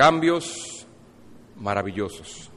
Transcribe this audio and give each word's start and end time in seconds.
cambios 0.00 0.86
maravillosos. 1.56 2.50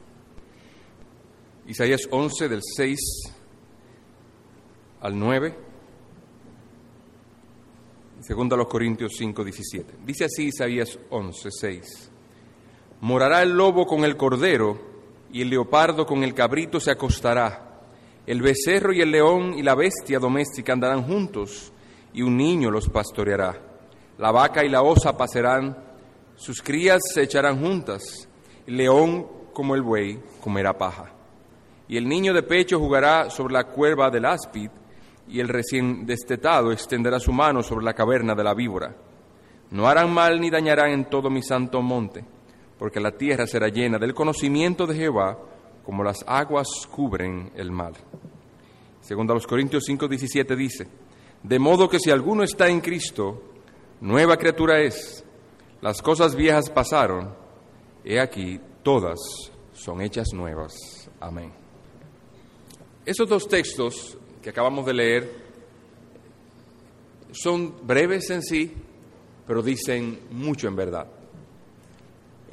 Isaías 1.67 2.07
11 2.09 2.47
del 2.47 2.61
6 2.63 2.99
al 5.01 5.19
9. 5.19 5.53
Segundo 8.21 8.55
a 8.55 8.57
los 8.59 8.67
Corintios 8.67 9.11
5, 9.17 9.43
17. 9.43 9.93
Dice 10.05 10.23
así 10.23 10.43
Isaías 10.45 10.97
11, 11.09 11.49
6. 11.51 12.11
Morará 13.01 13.41
el 13.41 13.49
lobo 13.49 13.85
con 13.87 14.05
el 14.05 14.15
cordero 14.15 14.79
y 15.33 15.41
el 15.41 15.49
leopardo 15.49 16.05
con 16.05 16.23
el 16.23 16.33
cabrito 16.33 16.79
se 16.79 16.91
acostará. 16.91 17.81
El 18.25 18.41
becerro 18.41 18.93
y 18.93 19.01
el 19.01 19.11
león 19.11 19.55
y 19.55 19.63
la 19.63 19.75
bestia 19.75 20.17
doméstica 20.17 20.71
andarán 20.71 21.03
juntos 21.03 21.73
y 22.13 22.21
un 22.21 22.37
niño 22.37 22.71
los 22.71 22.87
pastoreará. 22.87 23.61
La 24.17 24.31
vaca 24.31 24.63
y 24.63 24.69
la 24.69 24.81
osa 24.81 25.17
pasarán, 25.17 25.91
sus 26.35 26.61
crías 26.61 27.01
se 27.13 27.23
echarán 27.23 27.59
juntas. 27.59 28.27
El 28.65 28.77
león 28.77 29.27
como 29.53 29.75
el 29.75 29.81
buey 29.81 30.19
comerá 30.41 30.77
paja. 30.77 31.11
Y 31.87 31.97
el 31.97 32.07
niño 32.07 32.33
de 32.33 32.43
pecho 32.43 32.79
jugará 32.79 33.29
sobre 33.29 33.53
la 33.53 33.65
cuerva 33.65 34.09
del 34.09 34.25
áspid 34.25 34.69
y 35.27 35.39
el 35.39 35.47
recién 35.47 36.05
destetado 36.05 36.71
extenderá 36.71 37.19
su 37.19 37.31
mano 37.31 37.63
sobre 37.63 37.85
la 37.85 37.93
caverna 37.93 38.35
de 38.35 38.43
la 38.43 38.53
víbora. 38.53 38.95
No 39.71 39.87
harán 39.87 40.13
mal 40.13 40.39
ni 40.39 40.49
dañarán 40.49 40.91
en 40.91 41.05
todo 41.05 41.29
mi 41.29 41.41
santo 41.41 41.81
monte, 41.81 42.23
porque 42.77 42.99
la 42.99 43.11
tierra 43.11 43.47
será 43.47 43.69
llena 43.69 43.97
del 43.97 44.13
conocimiento 44.13 44.85
de 44.85 44.95
Jehová, 44.95 45.37
como 45.85 46.03
las 46.03 46.23
aguas 46.27 46.67
cubren 46.89 47.51
el 47.55 47.71
mar. 47.71 47.93
Segundo 49.01 49.33
a 49.33 49.35
los 49.35 49.47
Corintios 49.47 49.83
5:17 49.87 50.55
dice, 50.55 50.87
de 51.43 51.59
modo 51.59 51.89
que 51.89 51.99
si 51.99 52.09
alguno 52.09 52.43
está 52.43 52.69
en 52.69 52.79
Cristo, 52.79 53.41
nueva 53.99 54.37
criatura 54.37 54.79
es. 54.79 55.22
Las 55.83 56.01
cosas 56.01 56.33
viejas 56.33 56.69
pasaron, 56.69 57.35
he 58.05 58.17
aquí, 58.17 58.57
todas 58.83 59.19
son 59.73 59.99
hechas 59.99 60.29
nuevas. 60.33 60.73
Amén. 61.19 61.51
Esos 63.05 63.27
dos 63.27 63.49
textos 63.49 64.17
que 64.41 64.51
acabamos 64.51 64.85
de 64.85 64.93
leer 64.93 65.29
son 67.33 67.85
breves 67.85 68.29
en 68.29 68.41
sí, 68.43 68.73
pero 69.45 69.61
dicen 69.61 70.21
mucho 70.31 70.69
en 70.69 70.77
verdad. 70.77 71.05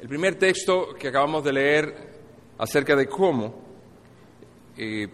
El 0.01 0.09
primer 0.09 0.35
texto 0.35 0.89
que 0.99 1.07
acabamos 1.07 1.41
de 1.45 1.53
leer 1.53 1.95
acerca 2.57 2.97
de 2.97 3.07
cómo 3.07 3.61
eh, 4.75 5.07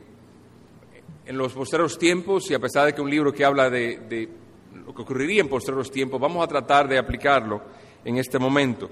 en 1.24 1.38
los 1.38 1.54
posteriores 1.54 2.00
tiempos, 2.00 2.50
y 2.50 2.56
a 2.56 2.60
pesar 2.60 2.88
de 2.88 2.96
que 2.96 3.02
un 3.02 3.12
libro 3.12 3.32
que 3.32 3.46
habla 3.46 3.70
de, 3.70 4.28
lo 4.74 4.92
que 4.92 5.04
ocurriría 5.04 5.42
en 5.42 5.50
posteriores 5.50 5.92
tiempos, 5.92 6.20
vamos 6.20 6.44
a 6.44 6.48
tratar 6.48 6.88
de 6.88 6.98
aplicarlo 6.98 7.62
en 8.04 8.18
este 8.18 8.40
momento. 8.40 8.90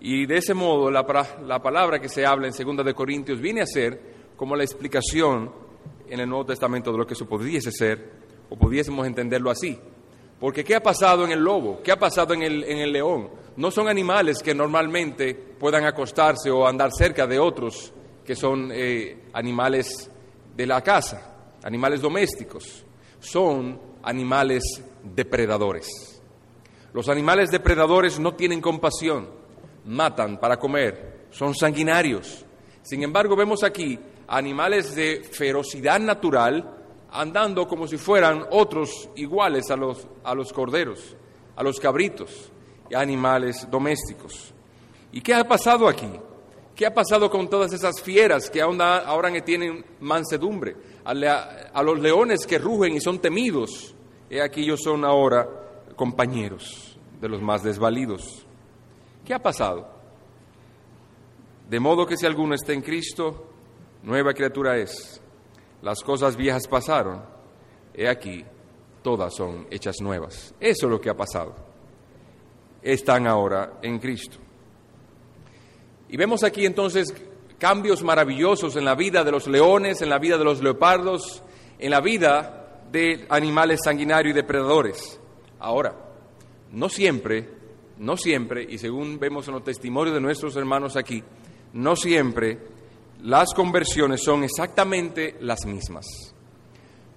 Y 0.00 0.26
de 0.26 0.38
ese 0.38 0.54
modo, 0.54 0.90
la, 0.90 1.04
la 1.46 1.62
palabra 1.62 2.00
que 2.00 2.08
se 2.08 2.26
habla 2.26 2.48
en 2.48 2.76
2 2.76 2.84
de 2.84 2.94
Corintios 2.94 3.40
viene 3.40 3.60
a 3.60 3.66
ser 3.66 4.00
como 4.36 4.56
la 4.56 4.64
explicación 4.64 5.52
en 6.08 6.20
el 6.20 6.28
Nuevo 6.28 6.46
Testamento 6.46 6.90
de 6.92 6.98
lo 6.98 7.06
que 7.06 7.14
eso 7.14 7.26
pudiese 7.26 7.70
ser, 7.70 8.10
o 8.50 8.56
pudiésemos 8.56 9.06
entenderlo 9.06 9.50
así. 9.50 9.78
Porque 10.40 10.64
¿qué 10.64 10.74
ha 10.74 10.82
pasado 10.82 11.24
en 11.24 11.30
el 11.30 11.40
lobo? 11.40 11.80
¿Qué 11.82 11.92
ha 11.92 11.98
pasado 11.98 12.34
en 12.34 12.42
el, 12.42 12.64
en 12.64 12.78
el 12.78 12.92
león? 12.92 13.30
No 13.56 13.70
son 13.70 13.88
animales 13.88 14.42
que 14.42 14.54
normalmente 14.54 15.34
puedan 15.34 15.84
acostarse 15.84 16.50
o 16.50 16.66
andar 16.66 16.90
cerca 16.92 17.26
de 17.26 17.38
otros 17.38 17.92
que 18.24 18.34
son 18.34 18.70
eh, 18.72 19.26
animales 19.32 20.10
de 20.56 20.66
la 20.66 20.80
casa 20.82 21.32
animales 21.64 22.00
domésticos, 22.00 22.84
son 23.20 23.80
animales 24.02 24.62
depredadores. 25.02 26.11
Los 26.92 27.08
animales 27.08 27.50
depredadores 27.50 28.18
no 28.18 28.34
tienen 28.34 28.60
compasión, 28.60 29.28
matan 29.84 30.38
para 30.38 30.58
comer, 30.58 31.26
son 31.30 31.54
sanguinarios. 31.54 32.44
Sin 32.82 33.02
embargo, 33.02 33.36
vemos 33.36 33.62
aquí 33.62 33.98
animales 34.28 34.94
de 34.94 35.22
ferocidad 35.30 36.00
natural 36.00 36.78
andando 37.10 37.66
como 37.66 37.86
si 37.86 37.96
fueran 37.96 38.46
otros 38.50 39.08
iguales 39.16 39.70
a 39.70 39.76
los, 39.76 40.06
a 40.24 40.34
los 40.34 40.52
corderos, 40.52 41.16
a 41.56 41.62
los 41.62 41.78
cabritos 41.78 42.50
y 42.90 42.94
animales 42.94 43.68
domésticos. 43.70 44.52
¿Y 45.12 45.20
qué 45.20 45.34
ha 45.34 45.44
pasado 45.46 45.88
aquí? 45.88 46.10
¿Qué 46.74 46.86
ha 46.86 46.94
pasado 46.94 47.30
con 47.30 47.48
todas 47.48 47.72
esas 47.72 48.00
fieras 48.00 48.48
que 48.48 48.62
ahora, 48.62 48.98
ahora 48.98 49.44
tienen 49.44 49.84
mansedumbre? 50.00 50.74
a, 51.04 51.82
los 51.82 52.00
leones 52.00 52.46
que 52.46 52.58
rugen 52.58 52.94
y 52.94 53.00
son 53.00 53.18
temidos, 53.18 53.94
he 54.30 54.40
aquí 54.40 54.62
ellos 54.62 54.80
son 54.82 55.04
ahora 55.04 55.48
compañeros 55.96 56.98
de 57.20 57.28
los 57.28 57.40
más 57.40 57.62
desvalidos. 57.62 58.46
¿Qué 59.24 59.34
ha 59.34 59.42
pasado? 59.42 59.88
De 61.68 61.80
modo 61.80 62.06
que 62.06 62.16
si 62.16 62.26
alguno 62.26 62.54
está 62.54 62.72
en 62.72 62.82
Cristo, 62.82 63.46
nueva 64.02 64.34
criatura 64.34 64.76
es. 64.76 65.20
Las 65.80 66.02
cosas 66.02 66.36
viejas 66.36 66.66
pasaron, 66.68 67.22
he 67.94 68.08
aquí, 68.08 68.44
todas 69.02 69.34
son 69.34 69.66
hechas 69.70 69.96
nuevas. 70.00 70.54
Eso 70.60 70.86
es 70.86 70.90
lo 70.90 71.00
que 71.00 71.10
ha 71.10 71.16
pasado. 71.16 71.54
Están 72.82 73.26
ahora 73.26 73.78
en 73.82 73.98
Cristo. 73.98 74.38
Y 76.08 76.16
vemos 76.16 76.44
aquí 76.44 76.66
entonces 76.66 77.14
cambios 77.58 78.02
maravillosos 78.02 78.76
en 78.76 78.84
la 78.84 78.94
vida 78.94 79.24
de 79.24 79.30
los 79.30 79.46
leones, 79.46 80.02
en 80.02 80.10
la 80.10 80.18
vida 80.18 80.36
de 80.36 80.44
los 80.44 80.62
leopardos, 80.62 81.42
en 81.78 81.90
la 81.90 82.00
vida 82.00 82.80
de 82.90 83.24
animales 83.30 83.80
sanguinarios 83.84 84.32
y 84.32 84.36
depredadores. 84.36 85.20
Ahora, 85.62 85.94
no 86.72 86.88
siempre, 86.88 87.48
no 87.98 88.16
siempre, 88.16 88.66
y 88.68 88.78
según 88.78 89.18
vemos 89.18 89.46
en 89.48 89.54
los 89.54 89.64
testimonios 89.64 90.14
de 90.14 90.20
nuestros 90.20 90.56
hermanos 90.56 90.96
aquí, 90.96 91.22
no 91.72 91.96
siempre 91.96 92.58
las 93.22 93.54
conversiones 93.54 94.22
son 94.22 94.44
exactamente 94.44 95.36
las 95.40 95.64
mismas. 95.64 96.06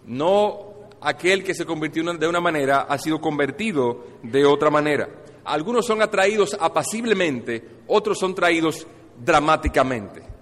No 0.06 0.74
aquel 1.02 1.44
que 1.44 1.56
se 1.56 1.66
convirtió 1.66 2.04
de 2.14 2.28
una 2.28 2.40
manera 2.40 2.82
ha 2.82 2.98
sido 2.98 3.20
convertido 3.20 4.06
de 4.24 4.46
otra 4.46 4.70
manera. 4.70 5.10
Algunos 5.44 5.86
son 5.86 6.02
atraídos 6.02 6.56
apaciblemente, 6.60 7.64
otros 7.88 8.18
son 8.18 8.34
traídos 8.34 8.88
dramáticamente 9.20 10.36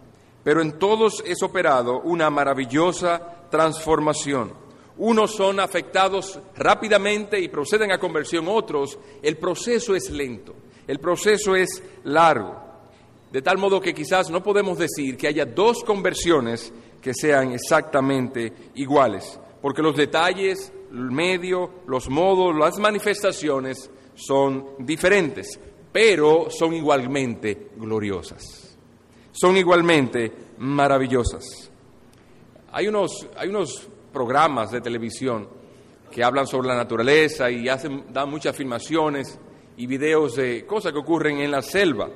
pero 0.43 0.61
en 0.61 0.77
todos 0.77 1.23
es 1.25 1.41
operado 1.41 2.01
una 2.01 2.29
maravillosa 2.29 3.47
transformación. 3.49 4.53
Unos 4.97 5.35
son 5.35 5.59
afectados 5.59 6.39
rápidamente 6.55 7.39
y 7.39 7.47
proceden 7.47 7.91
a 7.91 7.99
conversión, 7.99 8.47
otros 8.47 8.97
el 9.21 9.37
proceso 9.37 9.95
es 9.95 10.09
lento, 10.09 10.53
el 10.87 10.99
proceso 10.99 11.55
es 11.55 11.81
largo. 12.03 12.61
De 13.31 13.41
tal 13.41 13.57
modo 13.57 13.81
que 13.81 13.93
quizás 13.93 14.29
no 14.29 14.43
podemos 14.43 14.77
decir 14.77 15.17
que 15.17 15.27
haya 15.27 15.45
dos 15.45 15.83
conversiones 15.83 16.71
que 17.01 17.13
sean 17.13 17.51
exactamente 17.53 18.53
iguales, 18.75 19.39
porque 19.61 19.81
los 19.81 19.97
detalles, 19.97 20.71
el 20.91 21.11
medio, 21.11 21.81
los 21.87 22.09
modos, 22.09 22.55
las 22.55 22.77
manifestaciones 22.77 23.89
son 24.13 24.75
diferentes, 24.79 25.59
pero 25.91 26.47
son 26.51 26.73
igualmente 26.73 27.69
gloriosas 27.75 28.73
son 29.33 29.57
igualmente 29.57 30.31
maravillosas. 30.59 31.69
Hay 32.71 32.87
unos, 32.87 33.27
hay 33.35 33.49
unos 33.49 33.87
programas 34.13 34.71
de 34.71 34.79
televisión 34.79 35.49
que 36.11 36.23
hablan 36.23 36.47
sobre 36.47 36.67
la 36.67 36.75
naturaleza 36.75 37.49
y 37.49 37.67
hacen, 37.67 38.05
dan 38.13 38.29
muchas 38.29 38.55
filmaciones 38.55 39.39
y 39.75 39.87
videos 39.87 40.35
de 40.35 40.65
cosas 40.65 40.93
que 40.93 40.99
ocurren 40.99 41.39
en 41.39 41.51
la 41.51 41.61
selva. 41.61 42.09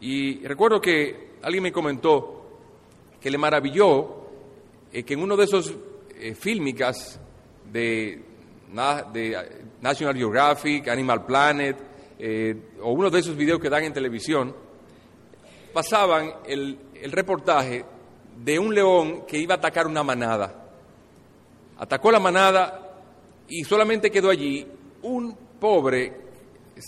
Y 0.00 0.44
recuerdo 0.46 0.80
que 0.80 1.34
alguien 1.42 1.62
me 1.62 1.72
comentó 1.72 2.42
que 3.20 3.30
le 3.30 3.38
maravilló 3.38 4.22
eh, 4.92 5.04
que 5.04 5.14
en 5.14 5.22
uno 5.22 5.36
de 5.36 5.44
esos 5.44 5.74
eh, 6.18 6.34
fílmicas 6.34 7.20
de, 7.70 8.22
de, 9.12 9.62
National 9.80 10.16
Geographic, 10.16 10.88
Animal 10.88 11.24
Planet, 11.24 11.76
eh, 12.18 12.56
o 12.80 12.92
uno 12.92 13.10
de 13.10 13.20
esos 13.20 13.36
videos 13.36 13.60
que 13.60 13.70
dan 13.70 13.84
en 13.84 13.92
televisión, 13.92 14.54
pasaban 15.72 16.34
el, 16.46 16.78
reportaje 17.10 17.84
de 18.36 18.58
un 18.58 18.74
león 18.74 19.24
que 19.26 19.38
iba 19.38 19.54
a 19.54 19.58
atacar 19.58 19.86
una 19.86 20.02
manada. 20.02 20.61
Atacó 21.82 22.12
la 22.12 22.20
manada 22.20 22.92
y 23.48 23.64
solamente 23.64 24.08
quedó 24.08 24.30
allí 24.30 24.64
un 25.02 25.36
pobre 25.58 26.12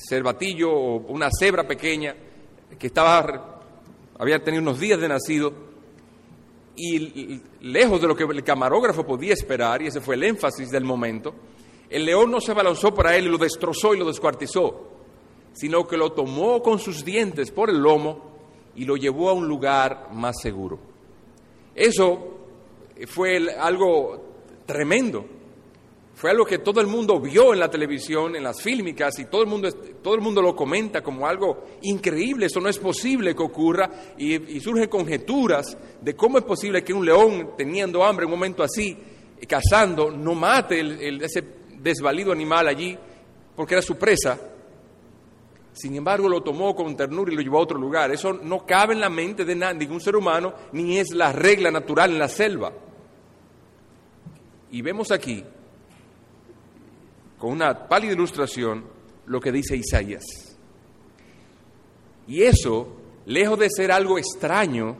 cervatillo 0.08 0.70
o 0.70 0.96
una 1.08 1.30
cebra 1.36 1.66
pequeña 1.66 2.14
que 2.78 2.86
estaba, 2.86 3.60
había 4.16 4.38
tenido 4.44 4.62
unos 4.62 4.78
días 4.78 5.00
de 5.00 5.08
nacido 5.08 5.52
y 6.76 7.40
lejos 7.62 8.00
de 8.00 8.06
lo 8.06 8.14
que 8.14 8.22
el 8.22 8.44
camarógrafo 8.44 9.04
podía 9.04 9.32
esperar, 9.32 9.82
y 9.82 9.88
ese 9.88 10.00
fue 10.00 10.14
el 10.14 10.22
énfasis 10.22 10.70
del 10.70 10.84
momento, 10.84 11.34
el 11.90 12.04
león 12.04 12.30
no 12.30 12.40
se 12.40 12.54
balanzó 12.54 12.94
para 12.94 13.16
él 13.16 13.26
y 13.26 13.30
lo 13.30 13.38
destrozó 13.38 13.96
y 13.96 13.98
lo 13.98 14.06
descuartizó, 14.06 14.90
sino 15.54 15.88
que 15.88 15.96
lo 15.96 16.12
tomó 16.12 16.62
con 16.62 16.78
sus 16.78 17.04
dientes 17.04 17.50
por 17.50 17.68
el 17.68 17.78
lomo 17.78 18.30
y 18.76 18.84
lo 18.84 18.96
llevó 18.96 19.30
a 19.30 19.32
un 19.32 19.48
lugar 19.48 20.10
más 20.12 20.36
seguro. 20.40 20.78
Eso 21.74 22.28
fue 23.08 23.52
algo 23.58 24.33
tremendo. 24.66 25.26
Fue 26.14 26.30
algo 26.30 26.44
que 26.44 26.58
todo 26.58 26.80
el 26.80 26.86
mundo 26.86 27.20
vio 27.20 27.52
en 27.52 27.58
la 27.58 27.68
televisión, 27.68 28.36
en 28.36 28.44
las 28.44 28.62
fílmicas, 28.62 29.18
y 29.18 29.24
todo 29.24 29.42
el 29.42 29.48
mundo, 29.48 29.70
todo 30.00 30.14
el 30.14 30.20
mundo 30.20 30.40
lo 30.40 30.54
comenta 30.54 31.02
como 31.02 31.26
algo 31.26 31.64
increíble. 31.82 32.46
Eso 32.46 32.60
no 32.60 32.68
es 32.68 32.78
posible 32.78 33.34
que 33.34 33.42
ocurra, 33.42 33.90
y, 34.16 34.60
surgen 34.60 34.88
conjeturas 34.88 35.76
de 36.00 36.14
cómo 36.14 36.38
es 36.38 36.44
posible 36.44 36.84
que 36.84 36.92
un 36.92 37.04
león, 37.04 37.50
teniendo 37.56 38.04
hambre 38.04 38.24
en 38.24 38.32
un 38.32 38.38
momento 38.38 38.62
así, 38.62 38.96
cazando, 39.48 40.10
no 40.10 40.34
mate 40.34 40.80
ese 41.22 41.44
desvalido 41.80 42.32
animal 42.32 42.68
allí, 42.68 42.96
porque 43.56 43.74
era 43.74 43.82
su 43.82 43.96
presa. 43.96 44.38
Sin 45.72 45.96
embargo, 45.96 46.28
lo 46.28 46.42
tomó 46.44 46.76
con 46.76 46.96
ternura 46.96 47.32
y 47.32 47.36
lo 47.36 47.42
llevó 47.42 47.58
a 47.58 47.62
otro 47.62 47.76
lugar. 47.76 48.12
Eso 48.12 48.32
no 48.32 48.64
cabe 48.64 48.94
en 48.94 49.00
la 49.00 49.10
mente 49.10 49.44
de 49.44 49.56
ningún 49.74 50.00
ser 50.00 50.14
humano, 50.14 50.54
ni 50.70 50.98
es 50.98 51.12
la 51.12 51.32
regla 51.32 51.72
natural 51.72 52.12
en 52.12 52.18
la 52.20 52.28
selva. 52.28 52.72
Y 54.74 54.82
vemos 54.82 55.12
aquí 55.12 55.44
con 57.38 57.52
una 57.52 57.86
pálida 57.86 58.14
ilustración 58.14 58.84
lo 59.26 59.40
que 59.40 59.52
dice 59.52 59.76
Isaías. 59.76 60.24
Y 62.26 62.42
eso, 62.42 62.88
lejos 63.24 63.56
de 63.56 63.70
ser 63.70 63.92
algo 63.92 64.18
extraño, 64.18 64.96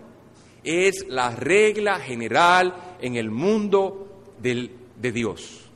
es 0.63 1.05
la 1.09 1.35
regla 1.35 1.99
general 1.99 2.97
en 3.01 3.17
el 3.17 3.33
mundo 3.33 4.07
de 4.39 5.11
Dios. 5.13 5.69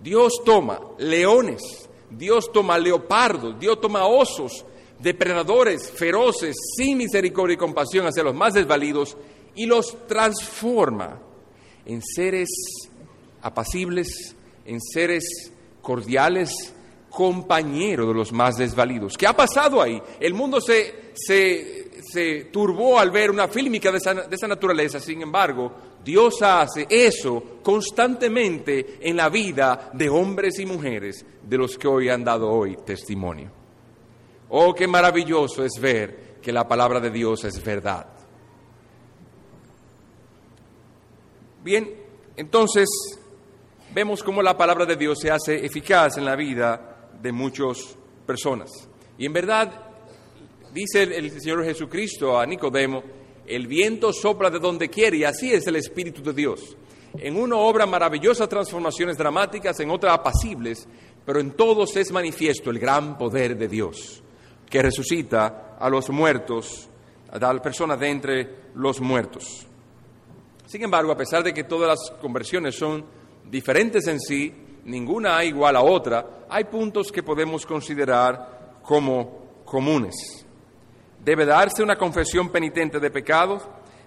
Dios 0.00 0.34
toma 0.44 0.78
leones, 0.98 1.88
Dios 2.10 2.52
toma 2.52 2.78
leopardos, 2.78 3.58
Dios 3.58 3.80
toma 3.80 4.06
osos, 4.06 4.64
depredadores 5.00 5.90
feroces, 5.90 6.54
sin 6.76 6.98
misericordia 6.98 7.54
y 7.54 7.58
compasión 7.58 8.06
hacia 8.06 8.22
los 8.22 8.36
más 8.36 8.54
desvalidos, 8.54 9.16
y 9.56 9.66
los 9.66 10.06
transforma 10.06 11.18
en 11.84 12.00
seres 12.00 12.48
apacibles, 13.44 14.34
en 14.64 14.80
seres 14.80 15.52
cordiales 15.82 16.74
compañeros 17.10 18.08
de 18.08 18.14
los 18.14 18.32
más 18.32 18.56
desvalidos. 18.56 19.16
¿Qué 19.16 19.26
ha 19.26 19.36
pasado 19.36 19.80
ahí? 19.80 20.02
El 20.18 20.34
mundo 20.34 20.60
se, 20.60 21.12
se, 21.14 22.46
turbó 22.50 22.98
al 22.98 23.10
ver 23.10 23.30
una 23.30 23.46
fílmica 23.46 23.92
de 23.92 23.98
esa, 23.98 24.14
de 24.14 24.34
esa 24.34 24.48
naturaleza, 24.48 24.98
sin 24.98 25.22
embargo, 25.22 25.72
Dios 26.02 26.42
hace 26.42 26.86
eso 26.88 27.60
constantemente 27.62 28.98
en 29.00 29.16
la 29.16 29.28
vida 29.28 29.90
de 29.92 30.08
hombres 30.08 30.58
y 30.58 30.66
mujeres 30.66 31.24
de 31.42 31.58
los 31.58 31.78
que 31.78 31.86
hoy 31.86 32.08
han 32.08 32.24
dado 32.24 32.50
hoy 32.50 32.78
testimonio. 32.84 33.50
Oh, 34.48 34.74
qué 34.74 34.86
maravilloso 34.86 35.64
es 35.64 35.72
ver 35.80 36.38
que 36.42 36.52
la 36.52 36.66
palabra 36.66 36.98
de 36.98 37.10
Dios 37.10 37.44
es 37.44 37.62
verdad. 37.62 38.06
Bien, 41.62 41.90
entonces 42.36 42.88
vemos 43.94 44.24
cómo 44.24 44.42
la 44.42 44.56
palabra 44.56 44.84
de 44.84 44.96
Dios 44.96 45.18
se 45.20 45.30
hace 45.30 45.64
eficaz 45.64 46.18
en 46.18 46.24
la 46.24 46.34
vida 46.34 47.10
de 47.22 47.30
muchas 47.30 47.96
personas. 48.26 48.70
Y 49.16 49.24
en 49.24 49.32
verdad, 49.32 49.70
dice 50.72 51.04
el, 51.04 51.30
Señor 51.40 51.64
Jesucristo 51.64 52.38
a 52.38 52.44
Nicodemo, 52.44 53.04
el 53.46 53.68
viento 53.68 54.12
sopla 54.12 54.50
de 54.50 54.58
donde 54.58 54.88
quiere 54.88 55.18
y 55.18 55.24
así 55.24 55.52
es 55.52 55.66
el 55.68 55.76
Espíritu 55.76 56.22
de 56.22 56.32
Dios. 56.32 56.76
En 57.16 57.36
uno 57.36 57.60
obra 57.60 57.86
maravillosas 57.86 58.48
transformaciones 58.48 59.16
dramáticas, 59.16 59.78
en 59.78 59.90
otra 59.90 60.12
apacibles, 60.12 60.88
pero 61.24 61.38
en 61.38 61.52
todos 61.52 61.96
es 61.96 62.10
manifiesto 62.10 62.70
el 62.70 62.80
gran 62.80 63.16
poder 63.16 63.56
de 63.56 63.68
Dios, 63.68 64.24
que 64.68 64.82
resucita 64.82 65.76
a 65.78 65.88
los 65.88 66.10
muertos, 66.10 66.88
a 67.30 67.38
las 67.38 67.60
personas 67.60 68.00
de 68.00 68.08
entre 68.08 68.54
los 68.74 69.00
muertos. 69.00 69.68
Sin 70.66 70.82
embargo, 70.82 71.12
a 71.12 71.16
pesar 71.16 71.44
de 71.44 71.54
que 71.54 71.62
todas 71.62 71.88
las 71.88 72.18
conversiones 72.20 72.74
son 72.74 73.04
diferentes 73.50 74.06
en 74.06 74.20
sí, 74.20 74.52
ninguna 74.84 75.42
igual 75.44 75.76
a 75.76 75.82
otra, 75.82 76.46
hay 76.48 76.64
puntos 76.64 77.10
que 77.10 77.22
podemos 77.22 77.64
considerar 77.66 78.78
como 78.82 79.62
comunes. 79.64 80.46
Debe 81.24 81.46
darse 81.46 81.82
una 81.82 81.96
confesión 81.96 82.50
penitente 82.50 83.00
de 83.00 83.10
pecados, 83.10 83.62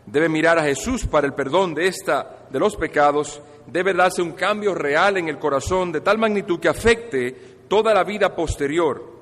debe 0.06 0.30
mirar 0.30 0.60
a 0.60 0.64
Jesús 0.64 1.06
para 1.06 1.28
el 1.28 1.34
perdón 1.34 1.74
de 1.74 1.88
esta 1.88 2.48
de 2.50 2.60
los 2.60 2.76
pecados, 2.76 3.42
debe 3.66 3.94
darse 3.94 4.22
un 4.22 4.32
cambio 4.34 4.74
real 4.74 5.18
en 5.18 5.28
el 5.28 5.40
corazón 5.40 5.92
de 5.92 6.02
tal 6.02 6.18
magnitud 6.18 6.60
que 6.60 6.70
afecte 6.70 7.58
toda 7.68 7.94
la 7.94 8.04
vida 8.04 8.36
posterior. 8.36 9.18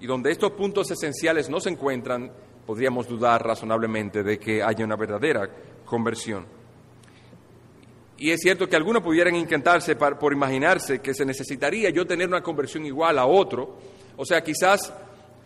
Y 0.00 0.06
donde 0.06 0.30
estos 0.30 0.52
puntos 0.52 0.90
esenciales 0.90 1.48
no 1.48 1.58
se 1.60 1.70
encuentran, 1.70 2.30
podríamos 2.66 3.08
dudar 3.08 3.44
razonablemente 3.46 4.22
de 4.22 4.38
que 4.38 4.62
haya 4.62 4.84
una 4.84 4.96
verdadera 4.96 5.48
conversión. 5.84 6.44
Y 8.18 8.30
es 8.30 8.40
cierto 8.40 8.68
que 8.68 8.76
algunos 8.76 9.02
pudieran 9.02 9.36
intentarse 9.36 9.96
por 9.96 10.32
imaginarse 10.32 11.00
que 11.00 11.12
se 11.12 11.24
necesitaría 11.24 11.90
yo 11.90 12.06
tener 12.06 12.28
una 12.28 12.42
conversión 12.42 12.86
igual 12.86 13.18
a 13.18 13.26
otro. 13.26 13.76
O 14.16 14.24
sea, 14.24 14.42
quizás 14.42 14.92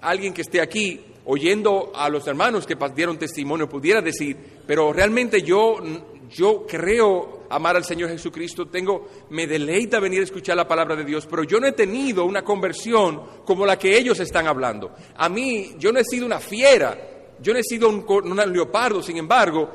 alguien 0.00 0.32
que 0.32 0.42
esté 0.42 0.60
aquí 0.60 1.00
oyendo 1.24 1.92
a 1.94 2.08
los 2.08 2.26
hermanos 2.26 2.66
que 2.66 2.76
dieron 2.94 3.18
testimonio 3.18 3.68
pudiera 3.68 4.00
decir, 4.00 4.36
pero 4.66 4.92
realmente 4.92 5.42
yo, 5.42 5.78
yo 6.30 6.64
creo 6.66 7.40
amar 7.50 7.76
al 7.76 7.84
Señor 7.84 8.10
Jesucristo, 8.10 8.68
tengo, 8.68 9.08
me 9.30 9.46
deleita 9.46 9.98
venir 9.98 10.20
a 10.20 10.24
escuchar 10.24 10.56
la 10.56 10.68
palabra 10.68 10.94
de 10.94 11.04
Dios, 11.04 11.26
pero 11.26 11.42
yo 11.42 11.58
no 11.58 11.66
he 11.66 11.72
tenido 11.72 12.24
una 12.24 12.42
conversión 12.42 13.22
como 13.44 13.66
la 13.66 13.76
que 13.76 13.98
ellos 13.98 14.20
están 14.20 14.46
hablando. 14.46 14.92
A 15.16 15.28
mí, 15.28 15.74
yo 15.78 15.92
no 15.92 15.98
he 15.98 16.04
sido 16.04 16.24
una 16.24 16.38
fiera, 16.38 16.96
yo 17.40 17.52
no 17.52 17.58
he 17.58 17.64
sido 17.64 17.88
un 17.88 18.52
leopardo, 18.52 19.02
sin 19.02 19.16
embargo, 19.16 19.70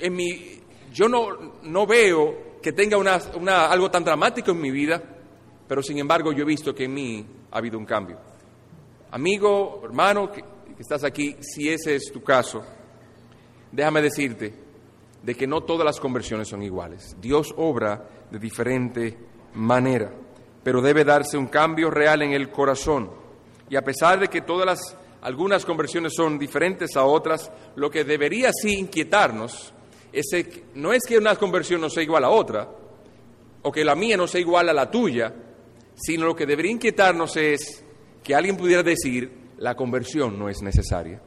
en 0.00 0.14
mi, 0.14 0.57
yo 0.92 1.08
no, 1.08 1.54
no 1.62 1.86
veo 1.86 2.60
que 2.62 2.72
tenga 2.72 2.96
una, 2.96 3.16
algo 3.66 3.90
tan 3.90 4.04
dramático 4.04 4.50
en 4.50 4.60
mi 4.60 4.70
vida, 4.70 5.02
pero 5.66 5.82
sin 5.82 5.98
embargo 5.98 6.32
yo 6.32 6.42
he 6.42 6.46
visto 6.46 6.74
que 6.74 6.84
en 6.84 6.94
mí 6.94 7.26
ha 7.50 7.58
habido 7.58 7.78
un 7.78 7.84
cambio. 7.84 8.18
Amigo, 9.10 9.80
hermano, 9.84 10.30
que, 10.30 10.42
que 10.42 10.82
estás 10.82 11.04
aquí, 11.04 11.36
si 11.40 11.68
ese 11.68 11.96
es 11.96 12.10
tu 12.12 12.22
caso, 12.22 12.62
déjame 13.72 14.02
decirte 14.02 14.54
de 15.22 15.34
que 15.34 15.46
no 15.46 15.62
todas 15.62 15.84
las 15.84 16.00
conversiones 16.00 16.48
son 16.48 16.62
iguales. 16.62 17.16
Dios 17.20 17.54
obra 17.56 18.08
de 18.30 18.38
diferente 18.38 19.18
manera, 19.54 20.12
pero 20.62 20.82
debe 20.82 21.04
darse 21.04 21.38
un 21.38 21.46
cambio 21.46 21.90
real 21.90 22.22
en 22.22 22.32
el 22.32 22.50
corazón. 22.50 23.10
Y 23.70 23.76
a 23.76 23.82
pesar 23.82 24.20
de 24.20 24.28
que 24.28 24.42
todas 24.42 24.66
las 24.66 24.96
algunas 25.20 25.64
conversiones 25.64 26.14
son 26.14 26.38
diferentes 26.38 26.96
a 26.96 27.04
otras, 27.04 27.50
lo 27.76 27.90
que 27.90 28.04
debería 28.04 28.50
sí 28.52 28.78
inquietarnos 28.78 29.72
no 30.74 30.92
es 30.92 31.02
que 31.06 31.18
una 31.18 31.36
conversión 31.36 31.80
no 31.80 31.90
sea 31.90 32.02
igual 32.02 32.24
a 32.24 32.30
otra, 32.30 32.68
o 33.62 33.72
que 33.72 33.84
la 33.84 33.94
mía 33.94 34.16
no 34.16 34.26
sea 34.26 34.40
igual 34.40 34.68
a 34.68 34.72
la 34.72 34.90
tuya, 34.90 35.34
sino 35.94 36.26
lo 36.26 36.36
que 36.36 36.46
debería 36.46 36.72
inquietarnos 36.72 37.36
es 37.36 37.84
que 38.22 38.34
alguien 38.34 38.56
pudiera 38.56 38.82
decir, 38.82 39.30
la 39.58 39.74
conversión 39.74 40.38
no 40.38 40.48
es 40.48 40.62
necesaria. 40.62 41.20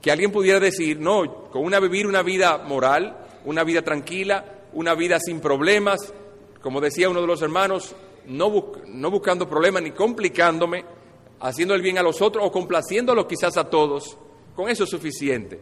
Que 0.00 0.10
alguien 0.10 0.32
pudiera 0.32 0.60
decir, 0.60 0.98
no, 0.98 1.50
con 1.50 1.64
una 1.64 1.80
vivir 1.80 2.06
una 2.06 2.22
vida 2.22 2.58
moral, 2.58 3.26
una 3.44 3.64
vida 3.64 3.82
tranquila, 3.82 4.60
una 4.72 4.94
vida 4.94 5.18
sin 5.18 5.40
problemas, 5.40 6.14
como 6.62 6.80
decía 6.80 7.08
uno 7.08 7.20
de 7.20 7.26
los 7.26 7.42
hermanos, 7.42 7.94
no, 8.26 8.72
no 8.86 9.10
buscando 9.10 9.48
problemas 9.48 9.82
ni 9.82 9.90
complicándome, 9.90 10.84
haciendo 11.40 11.74
el 11.74 11.82
bien 11.82 11.98
a 11.98 12.02
los 12.02 12.22
otros 12.22 12.44
o 12.46 12.52
complaciéndolos 12.52 13.26
quizás 13.26 13.56
a 13.56 13.68
todos, 13.68 14.16
con 14.54 14.68
eso 14.68 14.84
es 14.84 14.90
suficiente. 14.90 15.60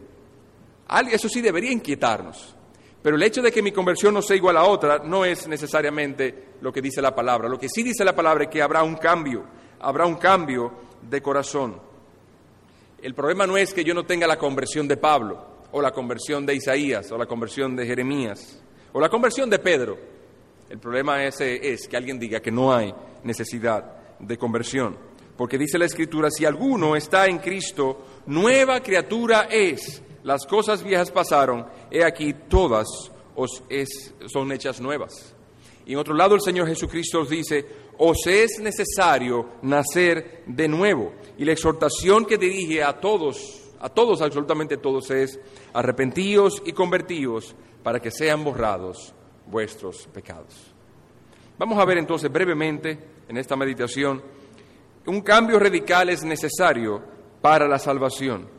Eso 1.11 1.29
sí 1.29 1.41
debería 1.41 1.71
inquietarnos. 1.71 2.55
Pero 3.01 3.15
el 3.15 3.23
hecho 3.23 3.41
de 3.41 3.51
que 3.51 3.61
mi 3.61 3.71
conversión 3.71 4.13
no 4.13 4.21
sea 4.21 4.35
igual 4.35 4.57
a 4.57 4.65
otra 4.65 4.99
no 4.99 5.23
es 5.23 5.47
necesariamente 5.47 6.49
lo 6.61 6.73
que 6.73 6.81
dice 6.81 7.01
la 7.01 7.15
palabra. 7.15 7.47
Lo 7.47 7.59
que 7.59 7.69
sí 7.69 7.81
dice 7.81 8.03
la 8.03 8.15
palabra 8.15 8.45
es 8.45 8.49
que 8.49 8.61
habrá 8.61 8.83
un 8.83 8.95
cambio, 8.95 9.45
habrá 9.79 10.05
un 10.05 10.15
cambio 10.15 10.71
de 11.01 11.21
corazón. 11.21 11.79
El 13.01 13.13
problema 13.13 13.47
no 13.47 13.55
es 13.55 13.73
que 13.73 13.85
yo 13.85 13.93
no 13.93 14.05
tenga 14.05 14.27
la 14.27 14.37
conversión 14.37 14.85
de 14.87 14.97
Pablo, 14.97 15.47
o 15.71 15.81
la 15.81 15.91
conversión 15.91 16.45
de 16.45 16.55
Isaías, 16.55 17.09
o 17.11 17.17
la 17.17 17.25
conversión 17.25 17.75
de 17.75 17.85
Jeremías, 17.85 18.61
o 18.91 18.99
la 18.99 19.07
conversión 19.07 19.49
de 19.49 19.59
Pedro. 19.59 19.97
El 20.69 20.79
problema 20.79 21.23
es 21.23 21.37
que 21.37 21.97
alguien 21.97 22.19
diga 22.19 22.41
que 22.41 22.51
no 22.51 22.73
hay 22.73 22.93
necesidad 23.23 24.17
de 24.19 24.37
conversión. 24.37 24.97
Porque 25.37 25.57
dice 25.57 25.77
la 25.77 25.85
Escritura, 25.85 26.29
si 26.29 26.43
alguno 26.43 26.97
está 26.97 27.27
en 27.27 27.37
Cristo, 27.37 28.05
nueva 28.25 28.81
criatura 28.81 29.47
es 29.49 30.03
las 30.23 30.45
cosas 30.45 30.83
viejas 30.83 31.11
pasaron, 31.11 31.65
he 31.91 32.03
aquí 32.03 32.33
todas 32.33 32.87
os 33.35 33.63
son 34.27 34.51
hechas 34.51 34.81
nuevas. 34.81 35.33
Y 35.85 35.93
en 35.93 35.99
otro 35.99 36.13
lado 36.13 36.35
el 36.35 36.41
Señor 36.41 36.67
Jesucristo 36.67 37.21
os 37.21 37.29
dice, 37.29 37.65
os 37.97 38.27
es 38.27 38.59
necesario 38.59 39.49
nacer 39.61 40.43
de 40.45 40.67
nuevo. 40.67 41.13
Y 41.37 41.45
la 41.45 41.53
exhortación 41.53 42.25
que 42.25 42.37
dirige 42.37 42.83
a 42.83 42.99
todos, 42.99 43.71
a 43.79 43.89
todos, 43.89 44.21
absolutamente 44.21 44.77
todos, 44.77 45.09
es 45.09 45.39
arrepentíos 45.73 46.61
y 46.65 46.73
convertíos 46.73 47.55
para 47.81 47.99
que 47.99 48.11
sean 48.11 48.43
borrados 48.43 49.13
vuestros 49.47 50.07
pecados. 50.13 50.53
Vamos 51.57 51.79
a 51.79 51.85
ver 51.85 51.97
entonces 51.97 52.31
brevemente 52.31 52.97
en 53.27 53.37
esta 53.37 53.55
meditación, 53.55 54.21
un 55.05 55.21
cambio 55.21 55.59
radical 55.59 56.09
es 56.09 56.23
necesario 56.23 57.01
para 57.41 57.67
la 57.67 57.79
salvación. 57.79 58.58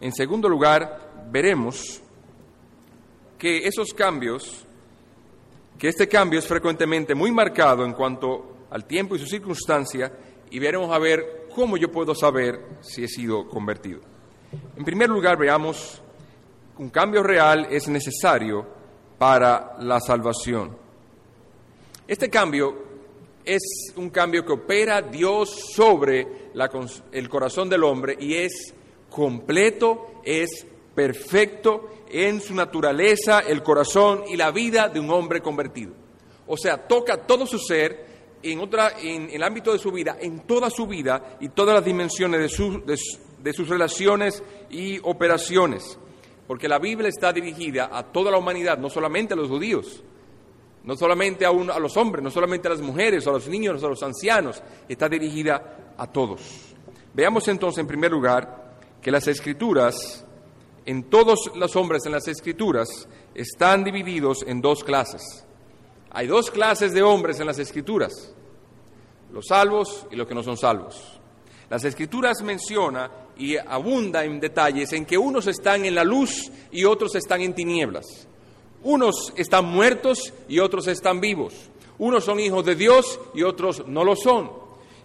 En 0.00 0.12
segundo 0.12 0.48
lugar, 0.48 1.26
veremos 1.30 2.02
que 3.38 3.66
esos 3.66 3.92
cambios 3.92 4.66
que 5.78 5.88
este 5.88 6.08
cambio 6.08 6.38
es 6.38 6.46
frecuentemente 6.46 7.14
muy 7.14 7.30
marcado 7.30 7.84
en 7.84 7.92
cuanto 7.92 8.66
al 8.70 8.86
tiempo 8.86 9.14
y 9.14 9.18
su 9.18 9.26
circunstancia 9.26 10.10
y 10.50 10.58
veremos 10.58 10.90
a 10.90 10.98
ver 10.98 11.48
cómo 11.54 11.76
yo 11.76 11.90
puedo 11.90 12.14
saber 12.14 12.60
si 12.80 13.04
he 13.04 13.08
sido 13.08 13.46
convertido. 13.48 14.00
En 14.76 14.84
primer 14.84 15.10
lugar, 15.10 15.36
veamos, 15.36 16.00
un 16.78 16.88
cambio 16.88 17.22
real 17.22 17.66
es 17.70 17.88
necesario 17.88 18.66
para 19.18 19.76
la 19.80 20.00
salvación. 20.00 20.76
Este 22.06 22.30
cambio 22.30 22.86
es 23.44 23.62
un 23.96 24.10
cambio 24.10 24.44
que 24.44 24.52
opera 24.52 25.02
Dios 25.02 25.72
sobre 25.74 26.50
el 27.12 27.28
corazón 27.28 27.68
del 27.68 27.84
hombre 27.84 28.16
y 28.18 28.34
es 28.34 28.74
completo, 29.10 30.20
es 30.24 30.66
perfecto 30.94 31.90
en 32.08 32.40
su 32.40 32.54
naturaleza, 32.54 33.40
el 33.40 33.62
corazón 33.62 34.24
y 34.28 34.36
la 34.36 34.50
vida 34.50 34.88
de 34.88 35.00
un 35.00 35.10
hombre 35.10 35.40
convertido. 35.40 35.92
O 36.46 36.56
sea, 36.56 36.86
toca 36.86 37.26
todo 37.26 37.46
su 37.46 37.58
ser 37.58 38.06
en, 38.42 38.60
otra, 38.60 38.92
en, 39.00 39.28
el 39.30 39.42
ámbito 39.42 39.72
de 39.72 39.78
su 39.78 39.90
vida, 39.90 40.16
en 40.20 40.40
toda 40.40 40.70
su 40.70 40.86
vida 40.86 41.36
y 41.40 41.48
todas 41.48 41.74
las 41.74 41.84
dimensiones 41.84 42.40
de, 42.40 42.96
de 43.42 43.52
sus 43.52 43.68
relaciones 43.68 44.42
y 44.70 44.98
operaciones. 45.02 45.98
Porque 46.46 46.68
la 46.68 46.78
Biblia 46.78 47.08
está 47.08 47.32
dirigida 47.32 47.90
a 47.92 48.04
toda 48.04 48.30
la 48.30 48.38
humanidad, 48.38 48.78
no 48.78 48.88
solamente 48.88 49.34
a 49.34 49.36
los 49.36 49.48
judíos, 49.48 50.02
no 50.84 50.96
solamente 50.96 51.44
a, 51.44 51.48
a 51.48 51.80
los 51.80 51.96
hombres, 51.96 52.22
no 52.22 52.30
solamente 52.30 52.68
a 52.68 52.70
las 52.70 52.80
mujeres, 52.80 53.26
a 53.26 53.32
los 53.32 53.48
niños, 53.48 53.82
a 53.82 53.88
los 53.88 54.02
ancianos, 54.02 54.62
está 54.88 55.08
dirigida 55.08 55.94
a 55.98 56.06
todos. 56.06 56.74
Veamos 57.12 57.48
entonces 57.48 57.80
en 57.80 57.88
primer 57.88 58.12
lugar 58.12 58.65
que 59.06 59.12
las 59.12 59.28
escrituras, 59.28 60.24
en 60.84 61.04
todos 61.04 61.52
los 61.54 61.76
hombres 61.76 62.04
en 62.06 62.10
las 62.10 62.26
escrituras, 62.26 62.88
están 63.36 63.84
divididos 63.84 64.44
en 64.44 64.60
dos 64.60 64.82
clases. 64.82 65.46
Hay 66.10 66.26
dos 66.26 66.50
clases 66.50 66.92
de 66.92 67.04
hombres 67.04 67.38
en 67.38 67.46
las 67.46 67.60
escrituras, 67.60 68.34
los 69.32 69.46
salvos 69.46 70.08
y 70.10 70.16
los 70.16 70.26
que 70.26 70.34
no 70.34 70.42
son 70.42 70.56
salvos. 70.56 71.20
Las 71.70 71.84
escrituras 71.84 72.42
menciona 72.42 73.08
y 73.38 73.56
abunda 73.56 74.24
en 74.24 74.40
detalles 74.40 74.92
en 74.92 75.06
que 75.06 75.16
unos 75.16 75.46
están 75.46 75.84
en 75.84 75.94
la 75.94 76.02
luz 76.02 76.50
y 76.72 76.84
otros 76.84 77.14
están 77.14 77.42
en 77.42 77.54
tinieblas. 77.54 78.26
Unos 78.82 79.32
están 79.36 79.66
muertos 79.66 80.34
y 80.48 80.58
otros 80.58 80.88
están 80.88 81.20
vivos. 81.20 81.54
Unos 81.98 82.24
son 82.24 82.40
hijos 82.40 82.64
de 82.64 82.74
Dios 82.74 83.20
y 83.34 83.44
otros 83.44 83.86
no 83.86 84.02
lo 84.02 84.16
son. 84.16 84.50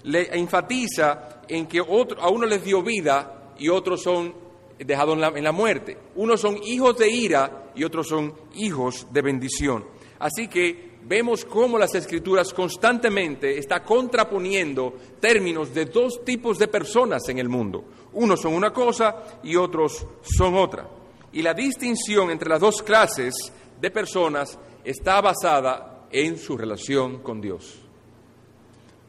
Le 0.05 0.35
enfatiza 0.39 1.43
en 1.47 1.67
que 1.67 1.77
a 1.77 2.29
uno 2.29 2.47
les 2.47 2.63
dio 2.63 2.81
vida 2.81 3.37
y 3.61 3.69
otros 3.69 4.01
son 4.01 4.33
dejados 4.79 5.13
en 5.13 5.21
la, 5.21 5.27
en 5.27 5.43
la 5.43 5.51
muerte. 5.51 5.95
Unos 6.15 6.41
son 6.41 6.57
hijos 6.63 6.97
de 6.97 7.09
ira 7.09 7.71
y 7.75 7.83
otros 7.83 8.07
son 8.07 8.33
hijos 8.55 9.05
de 9.11 9.21
bendición. 9.21 9.85
Así 10.17 10.47
que 10.47 10.97
vemos 11.03 11.45
cómo 11.45 11.77
las 11.77 11.93
escrituras 11.93 12.51
constantemente 12.53 13.59
está 13.59 13.83
contraponiendo 13.83 14.95
términos 15.19 15.71
de 15.75 15.85
dos 15.85 16.25
tipos 16.25 16.57
de 16.57 16.67
personas 16.69 17.29
en 17.29 17.37
el 17.37 17.49
mundo. 17.49 17.85
Unos 18.13 18.41
son 18.41 18.55
una 18.55 18.73
cosa 18.73 19.39
y 19.43 19.55
otros 19.55 20.07
son 20.23 20.55
otra. 20.55 20.89
Y 21.33 21.43
la 21.43 21.53
distinción 21.53 22.31
entre 22.31 22.49
las 22.49 22.61
dos 22.61 22.81
clases 22.81 23.53
de 23.79 23.91
personas 23.91 24.57
está 24.83 25.21
basada 25.21 26.07
en 26.11 26.35
su 26.35 26.57
relación 26.57 27.19
con 27.19 27.39
Dios. 27.39 27.79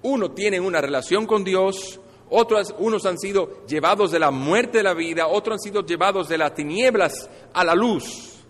Uno 0.02 0.32
tiene 0.32 0.60
una 0.60 0.82
relación 0.82 1.26
con 1.26 1.42
Dios, 1.42 1.98
otros 2.32 2.74
unos 2.78 3.06
han 3.06 3.18
sido 3.18 3.64
llevados 3.66 4.10
de 4.10 4.18
la 4.18 4.30
muerte 4.30 4.78
de 4.78 4.84
la 4.84 4.94
vida, 4.94 5.26
otros 5.26 5.54
han 5.54 5.60
sido 5.60 5.86
llevados 5.86 6.28
de 6.28 6.38
las 6.38 6.54
tinieblas 6.54 7.30
a 7.52 7.64
la 7.64 7.74
luz. 7.74 8.40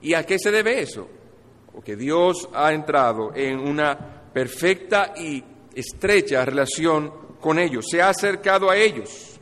¿Y 0.00 0.14
a 0.14 0.24
qué 0.24 0.38
se 0.38 0.50
debe 0.50 0.80
eso? 0.80 1.08
porque 1.74 1.96
Dios 1.96 2.48
ha 2.54 2.72
entrado 2.72 3.34
en 3.34 3.58
una 3.58 4.30
perfecta 4.32 5.12
y 5.16 5.42
estrecha 5.74 6.44
relación 6.44 7.12
con 7.40 7.58
ellos, 7.58 7.86
se 7.90 8.00
ha 8.00 8.10
acercado 8.10 8.70
a 8.70 8.76
ellos. 8.76 9.40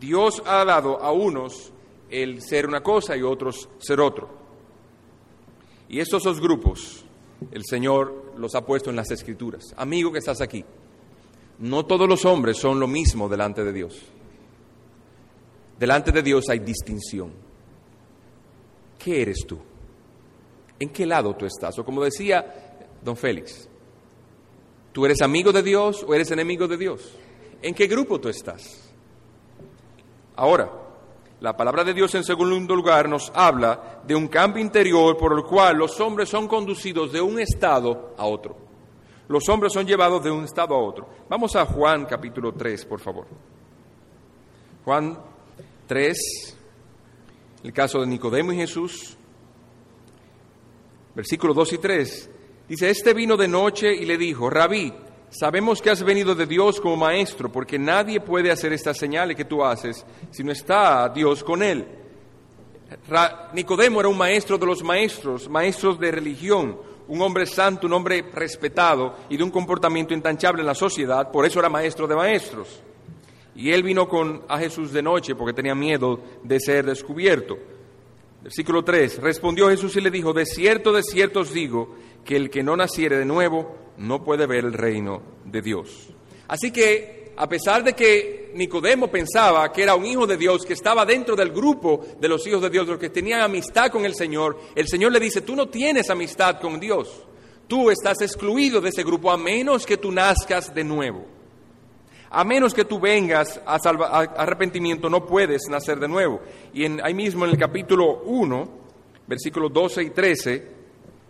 Dios 0.00 0.42
ha 0.46 0.64
dado 0.64 1.00
a 1.00 1.12
unos 1.12 1.72
el 2.08 2.40
ser 2.40 2.66
una 2.66 2.82
cosa 2.82 3.16
y 3.16 3.22
otros 3.22 3.68
ser 3.78 4.00
otro. 4.00 4.30
Y 5.90 6.00
estos 6.00 6.22
dos 6.22 6.40
grupos, 6.40 7.04
el 7.52 7.64
Señor 7.64 8.32
los 8.38 8.54
ha 8.54 8.64
puesto 8.64 8.88
en 8.88 8.96
las 8.96 9.10
Escrituras. 9.10 9.74
Amigo 9.76 10.10
que 10.10 10.20
estás 10.20 10.40
aquí, 10.40 10.64
no 11.58 11.86
todos 11.86 12.08
los 12.08 12.24
hombres 12.24 12.58
son 12.58 12.78
lo 12.78 12.86
mismo 12.86 13.28
delante 13.28 13.64
de 13.64 13.72
Dios. 13.72 14.02
Delante 15.78 16.12
de 16.12 16.22
Dios 16.22 16.48
hay 16.48 16.58
distinción. 16.58 17.32
¿Qué 18.98 19.22
eres 19.22 19.44
tú? 19.46 19.58
¿En 20.78 20.90
qué 20.90 21.06
lado 21.06 21.34
tú 21.34 21.46
estás? 21.46 21.78
O 21.78 21.84
como 21.84 22.02
decía 22.02 22.76
don 23.02 23.16
Félix, 23.16 23.68
¿tú 24.92 25.04
eres 25.06 25.22
amigo 25.22 25.52
de 25.52 25.62
Dios 25.62 26.04
o 26.06 26.14
eres 26.14 26.30
enemigo 26.30 26.66
de 26.66 26.76
Dios? 26.76 27.16
¿En 27.62 27.74
qué 27.74 27.86
grupo 27.86 28.20
tú 28.20 28.28
estás? 28.28 28.90
Ahora, 30.36 30.70
la 31.40 31.56
palabra 31.56 31.84
de 31.84 31.94
Dios 31.94 32.14
en 32.14 32.24
segundo 32.24 32.74
lugar 32.74 33.08
nos 33.08 33.30
habla 33.34 34.02
de 34.06 34.14
un 34.14 34.28
cambio 34.28 34.62
interior 34.62 35.16
por 35.16 35.32
el 35.32 35.44
cual 35.44 35.76
los 35.76 35.98
hombres 36.00 36.28
son 36.28 36.48
conducidos 36.48 37.12
de 37.12 37.20
un 37.20 37.38
estado 37.38 38.14
a 38.16 38.26
otro. 38.26 38.65
Los 39.28 39.48
hombres 39.48 39.72
son 39.72 39.86
llevados 39.86 40.22
de 40.22 40.30
un 40.30 40.44
estado 40.44 40.74
a 40.74 40.78
otro. 40.78 41.08
Vamos 41.28 41.56
a 41.56 41.66
Juan 41.66 42.04
capítulo 42.06 42.52
3, 42.52 42.84
por 42.84 43.00
favor. 43.00 43.26
Juan 44.84 45.18
3, 45.86 46.56
el 47.64 47.72
caso 47.72 48.00
de 48.00 48.06
Nicodemo 48.06 48.52
y 48.52 48.56
Jesús 48.56 49.16
versículos 51.16 51.56
2 51.56 51.72
y 51.72 51.78
3, 51.78 52.30
dice, 52.68 52.90
este 52.90 53.14
vino 53.14 53.38
de 53.38 53.48
noche 53.48 53.92
y 53.92 54.04
le 54.04 54.18
dijo, 54.18 54.50
rabí, 54.50 54.92
sabemos 55.30 55.80
que 55.80 55.88
has 55.88 56.02
venido 56.02 56.34
de 56.34 56.44
Dios 56.44 56.78
como 56.78 56.94
maestro, 56.94 57.50
porque 57.50 57.78
nadie 57.78 58.20
puede 58.20 58.52
hacer 58.52 58.74
estas 58.74 58.98
señales 58.98 59.34
que 59.34 59.46
tú 59.46 59.64
haces 59.64 60.04
si 60.30 60.44
no 60.44 60.52
está 60.52 61.08
Dios 61.08 61.42
con 61.42 61.62
él. 61.62 61.86
Nicodemo 63.54 64.00
era 64.00 64.10
un 64.10 64.18
maestro 64.18 64.58
de 64.58 64.66
los 64.66 64.84
maestros, 64.84 65.48
maestros 65.48 65.98
de 65.98 66.10
religión, 66.12 66.78
un 67.08 67.22
hombre 67.22 67.46
santo, 67.46 67.86
un 67.86 67.92
hombre 67.92 68.24
respetado 68.32 69.16
y 69.28 69.36
de 69.36 69.44
un 69.44 69.50
comportamiento 69.50 70.14
intanchable 70.14 70.60
en 70.60 70.66
la 70.66 70.74
sociedad, 70.74 71.30
por 71.30 71.46
eso 71.46 71.58
era 71.58 71.68
maestro 71.68 72.06
de 72.06 72.16
maestros. 72.16 72.82
Y 73.54 73.70
él 73.72 73.82
vino 73.82 74.08
con 74.08 74.42
a 74.48 74.58
Jesús 74.58 74.92
de 74.92 75.02
noche 75.02 75.34
porque 75.34 75.54
tenía 75.54 75.74
miedo 75.74 76.20
de 76.42 76.60
ser 76.60 76.84
descubierto. 76.84 77.56
Versículo 78.42 78.84
3. 78.84 79.18
Respondió 79.22 79.68
Jesús 79.68 79.96
y 79.96 80.00
le 80.00 80.10
dijo, 80.10 80.32
de 80.32 80.44
cierto, 80.44 80.92
de 80.92 81.02
cierto 81.02 81.40
os 81.40 81.52
digo, 81.52 81.96
que 82.24 82.36
el 82.36 82.50
que 82.50 82.62
no 82.62 82.76
naciere 82.76 83.16
de 83.18 83.24
nuevo 83.24 83.74
no 83.96 84.22
puede 84.22 84.46
ver 84.46 84.64
el 84.64 84.74
reino 84.74 85.22
de 85.44 85.62
Dios. 85.62 86.10
Así 86.48 86.70
que, 86.70 87.25
a 87.36 87.48
pesar 87.48 87.84
de 87.84 87.92
que 87.92 88.52
Nicodemo 88.54 89.08
pensaba 89.08 89.70
que 89.70 89.82
era 89.82 89.94
un 89.94 90.06
hijo 90.06 90.26
de 90.26 90.36
Dios, 90.36 90.64
que 90.64 90.72
estaba 90.72 91.04
dentro 91.04 91.36
del 91.36 91.50
grupo 91.50 92.04
de 92.18 92.28
los 92.28 92.46
hijos 92.46 92.62
de 92.62 92.70
Dios, 92.70 92.86
los 92.86 92.98
que 92.98 93.10
tenían 93.10 93.42
amistad 93.42 93.90
con 93.90 94.04
el 94.04 94.14
Señor, 94.14 94.58
el 94.74 94.88
Señor 94.88 95.12
le 95.12 95.20
dice, 95.20 95.42
tú 95.42 95.54
no 95.54 95.68
tienes 95.68 96.08
amistad 96.08 96.60
con 96.60 96.80
Dios. 96.80 97.24
Tú 97.68 97.90
estás 97.90 98.22
excluido 98.22 98.80
de 98.80 98.88
ese 98.88 99.02
grupo 99.02 99.30
a 99.30 99.36
menos 99.36 99.84
que 99.84 99.96
tú 99.96 100.10
nazcas 100.10 100.74
de 100.74 100.84
nuevo. 100.84 101.26
A 102.30 102.44
menos 102.44 102.72
que 102.72 102.84
tú 102.84 102.98
vengas 102.98 103.60
a, 103.66 103.76
arrepentimiento, 103.76 105.10
no 105.10 105.26
puedes 105.26 105.62
nacer 105.68 105.98
de 105.98 106.08
nuevo. 106.08 106.40
Y 106.72 106.84
en, 106.84 107.04
ahí 107.04 107.14
mismo 107.14 107.44
en 107.44 107.50
el 107.50 107.58
capítulo 107.58 108.22
1, 108.24 108.68
versículos 109.26 109.72
12 109.72 110.02
y 110.04 110.10
13, 110.10 110.75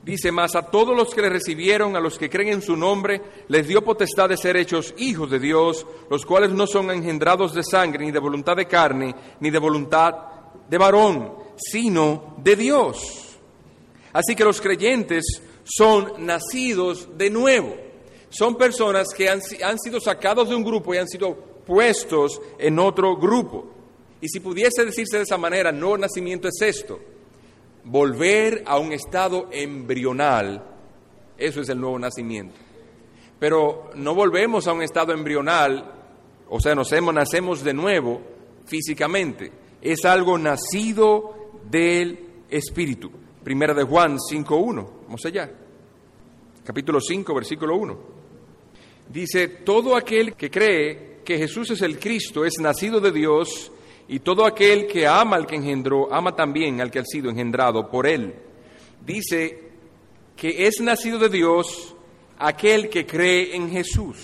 dice, 0.06 0.32
más 0.32 0.56
a 0.56 0.62
todos 0.62 0.96
los 0.96 1.14
que 1.14 1.20
le 1.20 1.28
recibieron, 1.28 1.96
a 1.96 2.00
los 2.00 2.16
que 2.16 2.30
creen 2.30 2.54
en 2.54 2.62
su 2.62 2.74
nombre, 2.78 3.20
les 3.48 3.68
dio 3.68 3.84
potestad 3.84 4.30
de 4.30 4.38
ser 4.38 4.56
hechos 4.56 4.94
hijos 4.96 5.30
de 5.30 5.38
Dios, 5.38 5.86
los 6.08 6.24
cuales 6.24 6.52
no 6.52 6.66
son 6.66 6.90
engendrados 6.90 7.52
de 7.52 7.62
sangre, 7.62 8.06
ni 8.06 8.12
de 8.12 8.18
voluntad 8.18 8.56
de 8.56 8.66
carne, 8.66 9.14
ni 9.40 9.50
de 9.50 9.58
voluntad 9.58 10.14
de 10.66 10.78
varón, 10.78 11.34
sino 11.56 12.36
de 12.38 12.56
Dios. 12.56 13.36
Así 14.14 14.34
que 14.34 14.44
los 14.44 14.62
creyentes 14.62 15.42
son 15.64 16.24
nacidos 16.24 17.18
de 17.18 17.28
nuevo 17.28 17.86
son 18.36 18.56
personas 18.56 19.08
que 19.16 19.28
han, 19.28 19.40
sido 19.40 20.00
sacados 20.00 20.48
de 20.48 20.54
un 20.54 20.64
grupo 20.64 20.94
y 20.94 20.98
han 20.98 21.08
sido 21.08 21.34
puestos 21.34 22.40
en 22.58 22.78
otro 22.78 23.16
grupo. 23.16 23.70
Y 24.20 24.28
si 24.28 24.40
pudiese 24.40 24.84
decirse 24.84 25.18
de 25.18 25.22
esa 25.22 25.38
manera, 25.38 25.72
no 25.72 25.96
nacimiento 25.96 26.48
es 26.48 26.60
esto, 26.60 26.98
volver 27.86 28.64
a 28.66 28.78
un 28.78 28.92
estado 28.92 29.48
embrional, 29.52 30.62
eso 31.38 31.60
es 31.60 31.68
el 31.68 31.80
nuevo 31.80 31.98
nacimiento. 31.98 32.56
Pero 33.38 33.90
no 33.94 34.14
volvemos 34.14 34.66
a 34.66 34.72
un 34.72 34.82
estado 34.82 35.12
embrional, 35.12 35.92
o 36.48 36.60
sea, 36.60 36.74
nos 36.74 36.90
hemos, 36.92 37.14
nacemos 37.14 37.62
de 37.62 37.74
nuevo 37.74 38.20
físicamente, 38.66 39.52
es 39.80 40.04
algo 40.04 40.36
nacido 40.36 41.50
del 41.70 42.18
Espíritu. 42.50 43.10
Primera 43.44 43.72
de 43.72 43.84
Juan 43.84 44.16
5.1, 44.16 44.88
vamos 45.04 45.24
allá. 45.24 45.48
Capítulo 46.64 47.00
5, 47.00 47.34
versículo 47.34 47.76
1. 47.76 47.98
Dice, 49.08 49.48
todo 49.48 49.94
aquel 49.94 50.34
que 50.34 50.50
cree 50.50 51.20
que 51.24 51.38
Jesús 51.38 51.70
es 51.70 51.82
el 51.82 52.00
Cristo 52.00 52.44
es 52.44 52.54
nacido 52.58 53.00
de 53.00 53.12
Dios 53.12 53.70
y 54.08 54.20
todo 54.20 54.46
aquel 54.46 54.86
que 54.86 55.06
ama 55.06 55.36
al 55.36 55.46
que 55.46 55.56
engendró, 55.56 56.12
ama 56.12 56.34
también 56.34 56.80
al 56.80 56.90
que 56.90 57.00
ha 57.00 57.04
sido 57.04 57.30
engendrado 57.30 57.90
por 57.90 58.06
él. 58.06 58.34
Dice 59.04 59.70
que 60.36 60.66
es 60.66 60.80
nacido 60.80 61.18
de 61.18 61.28
Dios 61.28 61.94
aquel 62.38 62.88
que 62.88 63.06
cree 63.06 63.56
en 63.56 63.70
Jesús. 63.70 64.18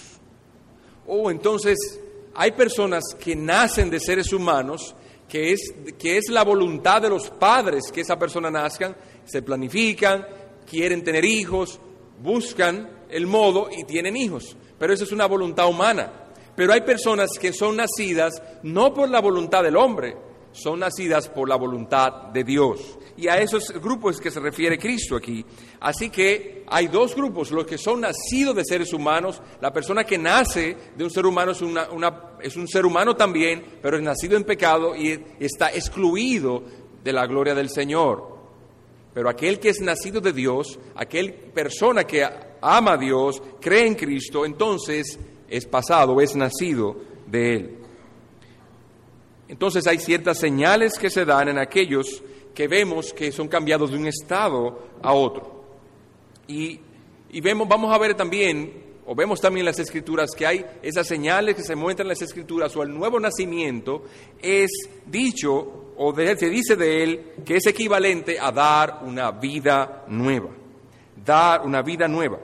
Oh, 1.07 1.31
entonces 1.31 2.01
hay 2.35 2.53
personas 2.53 3.03
que 3.19 3.35
nacen 3.35 3.91
de 3.91 3.99
seres 3.99 4.33
humanos, 4.33 4.95
que 5.29 5.53
es, 5.53 5.75
que 5.99 6.17
es 6.17 6.29
la 6.29 6.45
voluntad 6.45 7.03
de 7.03 7.09
los 7.09 7.31
padres 7.31 7.91
que 7.93 8.03
esa 8.03 8.19
persona 8.19 8.51
nazcan, 8.51 8.95
se 9.25 9.43
planifican, 9.43 10.27
quieren 10.69 11.03
tener 11.03 11.25
hijos, 11.25 11.81
buscan 12.23 12.89
el 13.11 13.27
modo 13.27 13.69
y 13.71 13.85
tienen 13.85 14.17
hijos. 14.17 14.57
Pero 14.79 14.93
eso 14.93 15.05
es 15.05 15.13
una 15.13 15.27
voluntad 15.27 15.69
humana. 15.69 16.22
Pero 16.55 16.73
hay 16.73 16.83
personas 16.83 17.31
que 17.41 17.53
son 17.53 17.77
nacidas 17.77 18.43
no 18.63 18.93
por 18.93 19.09
la 19.09 19.21
voluntad 19.21 19.63
del 19.63 19.77
hombre, 19.77 20.17
son 20.53 20.81
nacidas 20.81 21.29
por 21.29 21.49
la 21.49 21.57
voluntad 21.57 22.29
de 22.33 22.45
Dios. 22.45 22.99
Y 23.17 23.29
a 23.29 23.41
esos 23.41 23.71
grupos 23.81 24.21
que 24.21 24.31
se 24.31 24.41
refiere 24.41 24.79
Cristo 24.79 25.17
aquí. 25.17 25.45
Así 25.81 26.11
que 26.11 26.65
hay 26.67 26.89
dos 26.89 27.15
grupos, 27.15 27.51
los 27.51 27.67
que 27.67 27.79
son 27.79 28.01
nacidos 28.01 28.55
de 28.55 28.65
seres 28.65 28.93
humanos, 28.93 29.41
la 29.61 29.73
persona 29.73 30.05
que 30.05 30.19
nace 30.19 30.77
de 30.97 31.05
un 31.05 31.11
ser 31.11 31.27
humano 31.27 31.53
es, 31.53 31.63
es 32.41 32.57
un 32.57 32.69
ser 32.69 32.87
humano 32.87 33.17
también, 33.17 33.65
pero 33.81 33.97
es 33.97 34.03
nacido 34.03 34.37
en 34.37 34.45
pecado 34.45 34.95
y 34.95 35.25
está 35.41 35.71
excluido 35.71 36.63
de 37.03 37.13
la 37.13 37.27
gloria 37.27 37.55
del 37.55 37.71
Señor. 37.71 38.33
Pero 39.15 39.29
aquel 39.29 39.59
que 39.59 39.71
es 39.71 39.81
nacido 39.81 40.21
de 40.21 40.33
Dios, 40.33 40.79
aquel 40.95 41.35
persona 41.35 42.05
que 42.05 42.27
ama 42.63 42.93
a 42.93 42.97
Dios, 42.97 43.43
cree 43.61 43.87
en 43.87 43.95
Cristo, 43.95 44.47
entonces 44.47 45.19
es 45.53 45.67
pasado, 45.67 46.19
es 46.21 46.35
nacido 46.35 46.97
de 47.27 47.55
Él. 47.55 47.77
Entonces 49.49 49.87
hay 49.87 49.99
ciertas 49.99 50.39
señales 50.39 50.95
que 50.99 51.11
se 51.11 51.27
dan 51.27 51.49
en 51.49 51.59
aquellos 51.59 52.23
que 52.55 52.69
vemos 52.69 53.13
que 53.13 53.31
son 53.33 53.49
cambiados 53.49 53.91
de 53.91 53.99
un 53.99 54.07
estado 54.07 54.79
a 55.03 55.13
otro. 55.13 55.63
Y, 56.49 56.81
vemos, 57.43 57.69
vamos 57.69 57.95
a 57.95 57.99
ver 57.99 58.15
también, 58.15 58.73
o 59.07 59.15
vemos 59.15 59.43
también 59.43 59.61
en 59.61 59.67
las 59.67 59.79
escrituras, 59.79 60.31
que 60.35 60.47
hay 60.47 60.65
esas 60.81 61.07
señales 61.07 61.55
que 61.55 61.63
se 61.63 61.77
muestran 61.77 62.07
en 62.07 62.11
las 62.11 62.23
escrituras, 62.23 62.75
o 62.75 62.83
el 62.83 62.95
nuevo 62.95 63.21
nacimiento 63.21 64.05
es 64.41 64.71
dicho, 65.05 65.93
o 65.99 66.15
se 66.15 66.49
dice 66.49 66.77
de 66.77 67.03
él, 67.03 67.33
que 67.45 67.57
es 67.57 67.67
equivalente 67.67 68.41
a 68.41 68.51
dar 68.53 69.01
una 69.03 69.33
vida 69.33 70.05
nueva. 70.09 70.49
Dar 71.23 71.61
una 71.67 71.83
vida 71.83 72.09
nueva. 72.09 72.39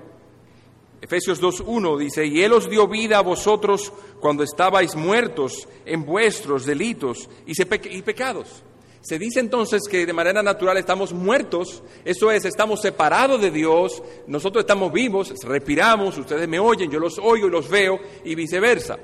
Efesios 1.00 1.40
2.1 1.40 1.98
dice, 1.98 2.26
y 2.26 2.42
Él 2.42 2.52
os 2.52 2.68
dio 2.68 2.88
vida 2.88 3.18
a 3.18 3.22
vosotros 3.22 3.92
cuando 4.20 4.42
estabais 4.42 4.96
muertos 4.96 5.68
en 5.84 6.04
vuestros 6.04 6.66
delitos 6.66 7.28
y, 7.46 7.52
y 7.90 8.02
pecados. 8.02 8.64
Se 9.00 9.18
dice 9.18 9.38
entonces 9.38 9.82
que 9.88 10.04
de 10.04 10.12
manera 10.12 10.42
natural 10.42 10.76
estamos 10.76 11.12
muertos, 11.12 11.82
eso 12.04 12.32
es, 12.32 12.44
estamos 12.44 12.82
separados 12.82 13.40
de 13.40 13.50
Dios, 13.52 14.02
nosotros 14.26 14.62
estamos 14.62 14.92
vivos, 14.92 15.32
respiramos, 15.44 16.18
ustedes 16.18 16.48
me 16.48 16.58
oyen, 16.58 16.90
yo 16.90 16.98
los 16.98 17.18
oigo 17.18 17.46
y 17.46 17.50
los 17.50 17.68
veo 17.68 17.98
y 18.24 18.34
viceversa. 18.34 18.98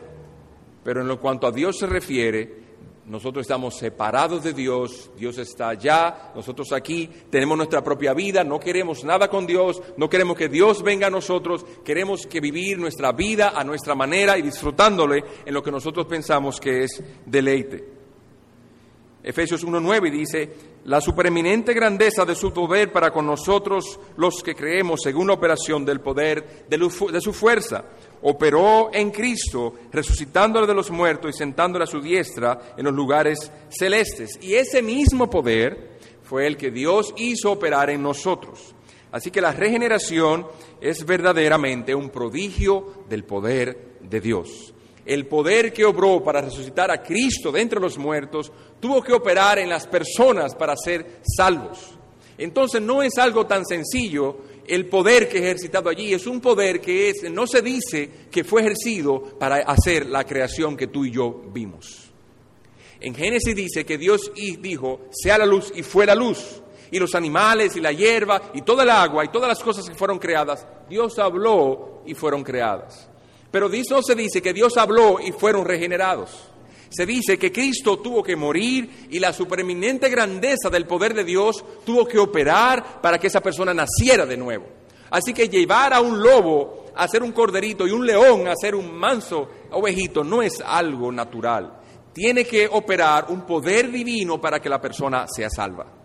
Pero 0.83 1.01
en 1.01 1.09
lo 1.09 1.21
cuanto 1.21 1.47
a 1.47 1.53
Dios 1.53 1.79
se 1.79 1.87
refiere, 1.87 2.64
nosotros 3.07 3.43
estamos 3.43 3.77
separados 3.77 4.43
de 4.43 4.55
Dios, 4.55 5.11
Dios 5.17 5.37
está 5.37 5.69
allá, 5.69 6.33
nosotros 6.35 6.73
aquí 6.73 7.11
tenemos 7.31 7.57
nuestra 7.57 7.85
propia 7.85 8.15
vida, 8.15 8.45
no 8.45 8.59
queremos 8.59 9.05
nada 9.05 9.29
con 9.29 9.47
Dios, 9.47 9.83
no 9.97 10.09
queremos 10.09 10.37
que 10.37 10.49
Dios 10.49 10.83
venga 10.83 11.09
a 11.09 11.11
nosotros, 11.11 11.67
queremos 11.85 12.27
que 12.27 12.41
vivir 12.41 12.79
nuestra 12.79 13.13
vida 13.13 13.53
a 13.55 13.63
nuestra 13.63 13.95
manera 13.95 14.39
y 14.39 14.43
disfrutándole 14.43 15.23
en 15.45 15.53
lo 15.53 15.63
que 15.63 15.71
nosotros 15.71 16.07
pensamos 16.07 16.59
que 16.59 16.85
es 16.85 17.03
deleite. 17.27 17.85
Efesios 19.23 19.67
1.9 19.67 20.11
dice, 20.11 20.74
la 20.85 21.01
supereminente 21.01 21.73
grandeza 21.73 22.25
de 22.25 22.35
su 22.35 22.53
poder 22.53 22.93
para 22.93 23.11
con 23.11 23.27
nosotros 23.27 23.99
los 24.17 24.43
que 24.43 24.55
creemos 24.55 25.01
según 25.03 25.29
la 25.29 25.35
operación 25.35 25.85
del 25.85 26.01
poder 26.01 26.67
de 26.69 27.21
su 27.21 27.33
fuerza 27.33 27.85
operó 28.23 28.91
en 28.93 29.11
Cristo, 29.11 29.75
resucitándole 29.93 30.67
de 30.67 30.75
los 30.75 30.91
muertos 30.91 31.35
y 31.35 31.39
sentándole 31.39 31.85
a 31.85 31.87
su 31.87 32.01
diestra 32.01 32.75
en 32.77 32.85
los 32.85 32.95
lugares 32.95 33.53
celestes. 33.69 34.39
Y 34.41 34.55
ese 34.55 34.83
mismo 34.83 35.29
poder 35.29 35.99
fue 36.23 36.47
el 36.47 36.57
que 36.57 36.71
Dios 36.71 37.13
hizo 37.17 37.53
operar 37.53 37.91
en 37.91 38.03
nosotros. 38.03 38.75
Así 39.13 39.31
que 39.31 39.41
la 39.41 39.53
regeneración 39.53 40.47
es 40.81 41.05
verdaderamente 41.05 41.95
un 41.95 42.11
prodigio 42.11 43.05
del 43.09 43.25
poder 43.25 43.99
de 44.01 44.21
Dios. 44.21 44.74
El 45.05 45.27
poder 45.27 45.73
que 45.73 45.85
obró 45.85 46.23
para 46.23 46.41
resucitar 46.41 46.91
a 46.91 47.03
Cristo 47.03 47.53
de 47.53 47.61
entre 47.61 47.81
los 47.81 47.99
muertos 47.99 48.51
tuvo 48.81 49.03
que 49.03 49.13
operar 49.13 49.59
en 49.59 49.69
las 49.69 49.87
personas 49.87 50.55
para 50.55 50.75
ser 50.77 51.21
salvos. 51.37 51.79
Entonces 52.39 52.81
no 52.81 53.03
es 53.03 53.17
algo 53.19 53.47
tan 53.47 53.65
sencillo 53.65 54.39
el 54.67 54.87
poder 54.87 55.29
que 55.29 55.39
ejercitado 55.39 55.91
allí 55.91 56.15
es 56.15 56.27
un 56.27 56.41
poder 56.41 56.81
que 56.81 57.11
es, 57.11 57.31
no 57.31 57.47
se 57.47 57.61
dice 57.61 58.11
que 58.31 58.45
fue 58.45 58.63
ejercido 58.63 59.23
para 59.39 59.57
hacer 59.57 60.07
la 60.07 60.25
creación 60.25 60.77
que 60.77 60.87
tú 60.87 61.05
y 61.05 61.11
yo 61.11 61.43
vimos. 61.53 62.11
En 63.01 63.15
Génesis 63.15 63.55
dice 63.55 63.85
que 63.85 63.99
Dios 63.99 64.33
dijo, 64.61 65.09
sea 65.11 65.37
la 65.37 65.45
luz 65.45 65.73
y 65.75 65.83
fue 65.83 66.07
la 66.07 66.15
luz. 66.15 66.63
Y 66.91 66.99
los 66.99 67.15
animales 67.15 67.77
y 67.77 67.81
la 67.81 67.93
hierba 67.93 68.53
y 68.55 68.63
toda 68.63 68.85
el 68.85 68.91
agua 68.91 69.25
y 69.25 69.29
todas 69.29 69.49
las 69.49 69.63
cosas 69.63 69.87
que 69.89 69.95
fueron 69.95 70.19
creadas, 70.19 70.67
Dios 70.89 71.19
habló 71.19 72.03
y 72.07 72.15
fueron 72.15 72.43
creadas. 72.43 73.09
Pero 73.55 73.69
no 73.69 74.03
se 74.03 74.17
dice 74.17 74.43
que 74.43 74.53
Dios 74.53 74.77
habló 74.77 75.21
y 75.21 75.31
fueron 75.31 75.65
regenerados 75.65 76.51
se 76.91 77.07
dice 77.07 77.39
que 77.39 77.51
Cristo 77.51 77.99
tuvo 77.99 78.23
que 78.23 78.37
morir 78.37 79.09
y 79.11 79.19
la 79.19 79.33
supereminente 79.33 80.09
grandeza 80.09 80.71
del 80.71 80.87
poder 80.87 81.13
de 81.13 81.25
Dios 81.25 81.65
tuvo 81.85 82.07
que 82.07 82.21
operar 82.21 83.01
para 83.01 83.19
que 83.19 83.27
esa 83.27 83.41
persona 83.41 83.75
naciera 83.75 84.25
de 84.27 84.37
nuevo. 84.37 84.67
Así 85.11 85.35
que 85.35 85.49
llevar 85.49 85.93
a 85.93 86.01
un 86.01 86.21
lobo 86.21 86.87
a 86.95 87.09
ser 87.09 87.25
un 87.25 87.33
corderito 87.33 87.85
y 87.85 87.91
un 87.91 88.07
león 88.07 88.47
a 88.47 88.55
ser 88.55 88.77
un 88.77 88.95
manso 88.95 89.49
ovejito 89.73 90.23
no 90.23 90.41
es 90.41 90.61
algo 90.61 91.11
natural. 91.11 91.81
Tiene 92.13 92.45
que 92.45 92.69
operar 92.69 93.27
un 93.29 93.45
poder 93.45 93.91
divino 93.91 94.41
para 94.41 94.61
que 94.61 94.69
la 94.69 94.81
persona 94.81 95.27
sea 95.27 95.51
salva. 95.51 96.04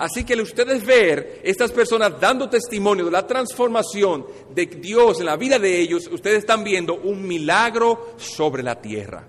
Así 0.00 0.24
que 0.24 0.32
ustedes 0.40 0.82
ver 0.86 1.42
estas 1.44 1.70
personas 1.72 2.18
dando 2.18 2.48
testimonio 2.48 3.04
de 3.04 3.10
la 3.10 3.26
transformación 3.26 4.24
de 4.54 4.64
Dios 4.64 5.20
en 5.20 5.26
la 5.26 5.36
vida 5.36 5.58
de 5.58 5.78
ellos, 5.78 6.08
ustedes 6.10 6.38
están 6.38 6.64
viendo 6.64 6.94
un 6.94 7.28
milagro 7.28 8.14
sobre 8.16 8.62
la 8.62 8.80
tierra. 8.80 9.28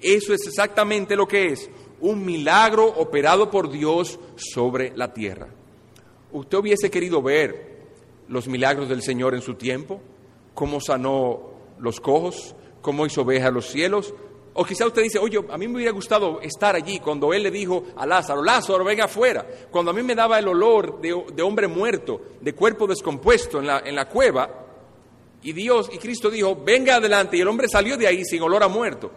Eso 0.00 0.32
es 0.32 0.46
exactamente 0.46 1.14
lo 1.14 1.28
que 1.28 1.48
es, 1.48 1.68
un 2.00 2.24
milagro 2.24 2.86
operado 2.86 3.50
por 3.50 3.70
Dios 3.70 4.18
sobre 4.36 4.96
la 4.96 5.12
tierra. 5.12 5.48
¿Usted 6.32 6.56
hubiese 6.56 6.90
querido 6.90 7.20
ver 7.20 7.76
los 8.28 8.48
milagros 8.48 8.88
del 8.88 9.02
Señor 9.02 9.34
en 9.34 9.42
su 9.42 9.56
tiempo? 9.56 10.00
¿Cómo 10.54 10.80
sanó 10.80 11.50
los 11.78 12.00
cojos? 12.00 12.54
¿Cómo 12.80 13.04
hizo 13.04 13.20
oveja 13.20 13.50
los 13.50 13.66
cielos? 13.66 14.14
O 14.58 14.64
quizá 14.64 14.86
usted 14.86 15.02
dice, 15.02 15.18
oye, 15.18 15.38
a 15.50 15.58
mí 15.58 15.68
me 15.68 15.76
hubiera 15.76 15.92
gustado 15.92 16.40
estar 16.40 16.74
allí 16.74 16.98
cuando 16.98 17.32
él 17.34 17.42
le 17.42 17.50
dijo 17.50 17.84
a 17.94 18.06
Lázaro, 18.06 18.42
Lázaro, 18.42 18.84
venga 18.84 19.04
afuera. 19.04 19.46
Cuando 19.70 19.90
a 19.90 19.94
mí 19.94 20.02
me 20.02 20.14
daba 20.14 20.38
el 20.38 20.48
olor 20.48 20.98
de, 21.00 21.42
hombre 21.42 21.68
muerto, 21.68 22.20
de 22.40 22.54
cuerpo 22.54 22.86
descompuesto 22.86 23.58
en 23.58 23.66
la, 23.66 23.80
en 23.84 23.94
la 23.94 24.08
cueva, 24.08 24.48
y 25.42 25.52
Dios 25.52 25.90
y 25.92 25.98
Cristo 25.98 26.30
dijo, 26.30 26.56
venga 26.56 26.96
adelante, 26.96 27.36
y 27.36 27.42
el 27.42 27.48
hombre 27.48 27.68
salió 27.68 27.98
de 27.98 28.06
ahí 28.06 28.24
sin 28.24 28.42
olor 28.42 28.62
a 28.62 28.68
muerto. 28.68 29.10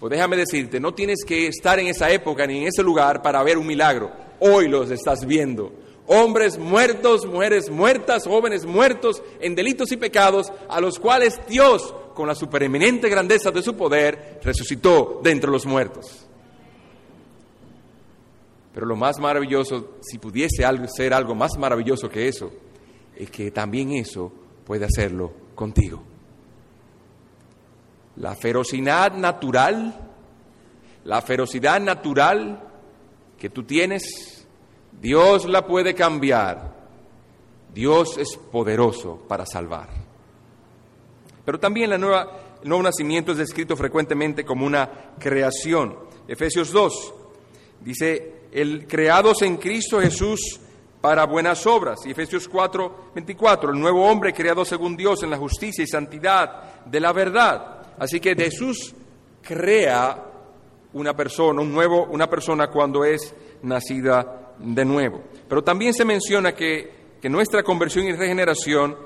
Pues 0.00 0.10
déjame 0.10 0.36
decirte, 0.36 0.80
no 0.80 0.94
tienes 0.94 1.22
que 1.24 1.46
estar 1.48 1.78
en 1.78 1.86
esa 1.88 2.10
época 2.10 2.46
ni 2.46 2.58
en 2.58 2.68
ese 2.68 2.82
lugar 2.82 3.20
para 3.20 3.42
ver 3.42 3.58
un 3.58 3.66
milagro. 3.66 4.10
Hoy 4.40 4.68
los 4.68 4.90
estás 4.90 5.26
viendo. 5.26 5.72
Hombres 6.06 6.58
muertos, 6.58 7.26
mujeres 7.26 7.68
muertas, 7.68 8.26
jóvenes 8.26 8.64
muertos 8.64 9.22
en 9.40 9.54
delitos 9.54 9.92
y 9.92 9.96
pecados, 9.96 10.52
a 10.68 10.80
los 10.80 10.98
cuales 10.98 11.40
Dios, 11.48 11.94
con 12.16 12.26
la 12.26 12.34
supereminente 12.34 13.10
grandeza 13.10 13.50
de 13.50 13.62
su 13.62 13.76
poder, 13.76 14.40
resucitó 14.42 15.20
de 15.22 15.30
entre 15.30 15.50
los 15.50 15.66
muertos. 15.66 16.26
Pero 18.72 18.86
lo 18.86 18.96
más 18.96 19.18
maravilloso, 19.18 19.98
si 20.00 20.18
pudiese 20.18 20.64
ser 20.96 21.12
algo 21.12 21.34
más 21.34 21.58
maravilloso 21.58 22.08
que 22.08 22.26
eso, 22.26 22.50
es 23.14 23.30
que 23.30 23.50
también 23.50 23.92
eso 23.92 24.32
puede 24.64 24.86
hacerlo 24.86 25.30
contigo. 25.54 26.02
La 28.16 28.34
ferocidad 28.34 29.12
natural, 29.12 29.94
la 31.04 31.20
ferocidad 31.20 31.80
natural 31.80 32.62
que 33.38 33.50
tú 33.50 33.64
tienes, 33.64 34.46
Dios 35.00 35.46
la 35.46 35.66
puede 35.66 35.94
cambiar. 35.94 36.74
Dios 37.74 38.16
es 38.16 38.38
poderoso 38.50 39.22
para 39.28 39.44
salvar. 39.44 40.05
Pero 41.46 41.58
también 41.58 41.88
la 41.88 41.96
nueva, 41.96 42.58
el 42.62 42.68
nuevo 42.68 42.82
nacimiento 42.82 43.32
es 43.32 43.38
descrito 43.38 43.74
frecuentemente 43.74 44.44
como 44.44 44.66
una 44.66 45.14
creación. 45.18 45.96
Efesios 46.28 46.70
2 46.72 47.14
dice, 47.80 48.48
el 48.52 48.86
creados 48.86 49.40
en 49.40 49.56
Cristo 49.56 50.00
Jesús 50.00 50.60
para 51.00 51.24
buenas 51.24 51.66
obras. 51.66 52.00
Y 52.04 52.10
Efesios 52.10 52.46
4, 52.48 53.12
24, 53.14 53.70
el 53.70 53.80
nuevo 53.80 54.04
hombre 54.04 54.34
creado 54.34 54.64
según 54.64 54.94
Dios 54.96 55.22
en 55.22 55.30
la 55.30 55.38
justicia 55.38 55.82
y 55.82 55.86
santidad 55.86 56.84
de 56.84 57.00
la 57.00 57.12
verdad. 57.14 57.94
Así 57.98 58.20
que 58.20 58.34
Jesús 58.34 58.94
crea 59.40 60.22
una 60.92 61.16
persona, 61.16 61.62
un 61.62 61.72
nuevo, 61.72 62.06
una 62.10 62.28
persona 62.28 62.66
cuando 62.66 63.04
es 63.04 63.34
nacida 63.62 64.54
de 64.58 64.84
nuevo. 64.84 65.22
Pero 65.48 65.64
también 65.64 65.94
se 65.94 66.04
menciona 66.04 66.52
que 66.52 67.06
que 67.20 67.28
nuestra 67.28 67.62
conversión 67.62 68.06
y 68.06 68.12
regeneración 68.12 68.96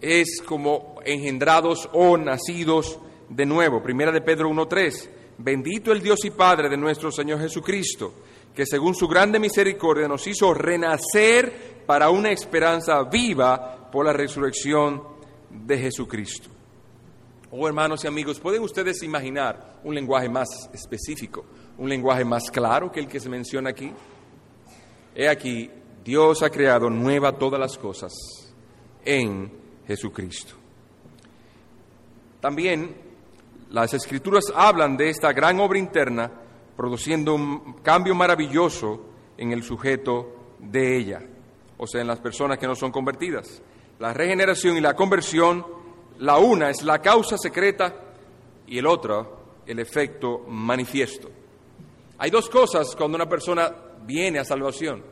es 0.00 0.42
como 0.44 0.96
engendrados 1.04 1.88
o 1.92 2.16
nacidos 2.16 2.98
de 3.28 3.46
nuevo. 3.46 3.82
Primera 3.82 4.12
de 4.12 4.20
Pedro 4.20 4.50
1.3. 4.50 5.10
Bendito 5.38 5.92
el 5.92 6.02
Dios 6.02 6.24
y 6.24 6.30
Padre 6.30 6.68
de 6.68 6.76
nuestro 6.76 7.10
Señor 7.12 7.40
Jesucristo, 7.40 8.14
que 8.54 8.64
según 8.64 8.94
su 8.94 9.06
grande 9.06 9.38
misericordia 9.38 10.08
nos 10.08 10.26
hizo 10.26 10.54
renacer 10.54 11.84
para 11.86 12.10
una 12.10 12.30
esperanza 12.30 13.02
viva 13.04 13.90
por 13.90 14.06
la 14.06 14.12
resurrección 14.12 15.02
de 15.50 15.78
Jesucristo. 15.78 16.48
Oh 17.50 17.66
hermanos 17.68 18.02
y 18.04 18.08
amigos, 18.08 18.40
¿pueden 18.40 18.62
ustedes 18.62 19.02
imaginar 19.02 19.78
un 19.84 19.94
lenguaje 19.94 20.28
más 20.28 20.48
específico, 20.72 21.44
un 21.78 21.88
lenguaje 21.88 22.24
más 22.24 22.50
claro 22.50 22.90
que 22.90 23.00
el 23.00 23.08
que 23.08 23.20
se 23.20 23.28
menciona 23.28 23.70
aquí? 23.70 23.92
He 25.14 25.28
aquí, 25.28 25.70
Dios 26.04 26.42
ha 26.42 26.50
creado 26.50 26.90
nueva 26.90 27.38
todas 27.38 27.60
las 27.60 27.78
cosas 27.78 28.12
en 29.04 29.65
Jesucristo. 29.86 30.54
También 32.40 32.96
las 33.70 33.94
escrituras 33.94 34.44
hablan 34.54 34.96
de 34.96 35.10
esta 35.10 35.32
gran 35.32 35.58
obra 35.60 35.78
interna 35.78 36.30
produciendo 36.76 37.34
un 37.34 37.74
cambio 37.82 38.14
maravilloso 38.14 39.06
en 39.36 39.52
el 39.52 39.62
sujeto 39.62 40.54
de 40.58 40.96
ella, 40.96 41.22
o 41.78 41.86
sea, 41.86 42.00
en 42.00 42.06
las 42.06 42.20
personas 42.20 42.58
que 42.58 42.66
no 42.66 42.74
son 42.74 42.92
convertidas. 42.92 43.62
La 43.98 44.12
regeneración 44.12 44.76
y 44.76 44.80
la 44.80 44.94
conversión, 44.94 45.66
la 46.18 46.38
una 46.38 46.70
es 46.70 46.82
la 46.82 47.00
causa 47.00 47.36
secreta 47.38 47.94
y 48.66 48.78
el 48.78 48.86
otro 48.86 49.36
el 49.66 49.78
efecto 49.78 50.44
manifiesto. 50.48 51.28
Hay 52.18 52.30
dos 52.30 52.48
cosas 52.48 52.94
cuando 52.96 53.16
una 53.16 53.28
persona 53.28 53.74
viene 54.04 54.38
a 54.38 54.44
salvación, 54.44 55.02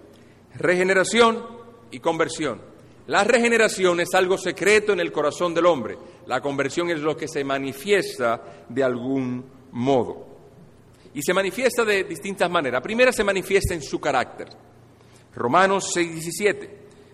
regeneración 0.55 1.45
y 1.91 2.01
conversión. 2.01 2.74
La 3.07 3.23
regeneración 3.23 4.01
es 4.01 4.15
algo 4.15 4.39
secreto 4.39 4.93
en 4.93 5.01
el 5.01 5.13
corazón 5.13 5.53
del 5.53 5.67
hombre. 5.67 5.99
La 6.27 6.41
conversión 6.41 6.89
es 6.91 7.01
lo 7.01 7.17
que 7.17 7.29
se 7.29 7.45
manifiesta 7.45 8.65
de 8.69 8.83
algún 8.83 9.45
modo. 9.73 10.27
Y 11.13 11.23
se 11.23 11.35
manifiesta 11.35 11.85
de 11.85 12.05
distintas 12.05 12.51
maneras. 12.51 12.81
primera 12.81 13.13
se 13.13 13.23
manifiesta 13.23 13.75
en 13.75 13.83
su 13.83 14.01
carácter. 14.01 14.49
Romanos 15.35 15.93
6:17 15.95 16.71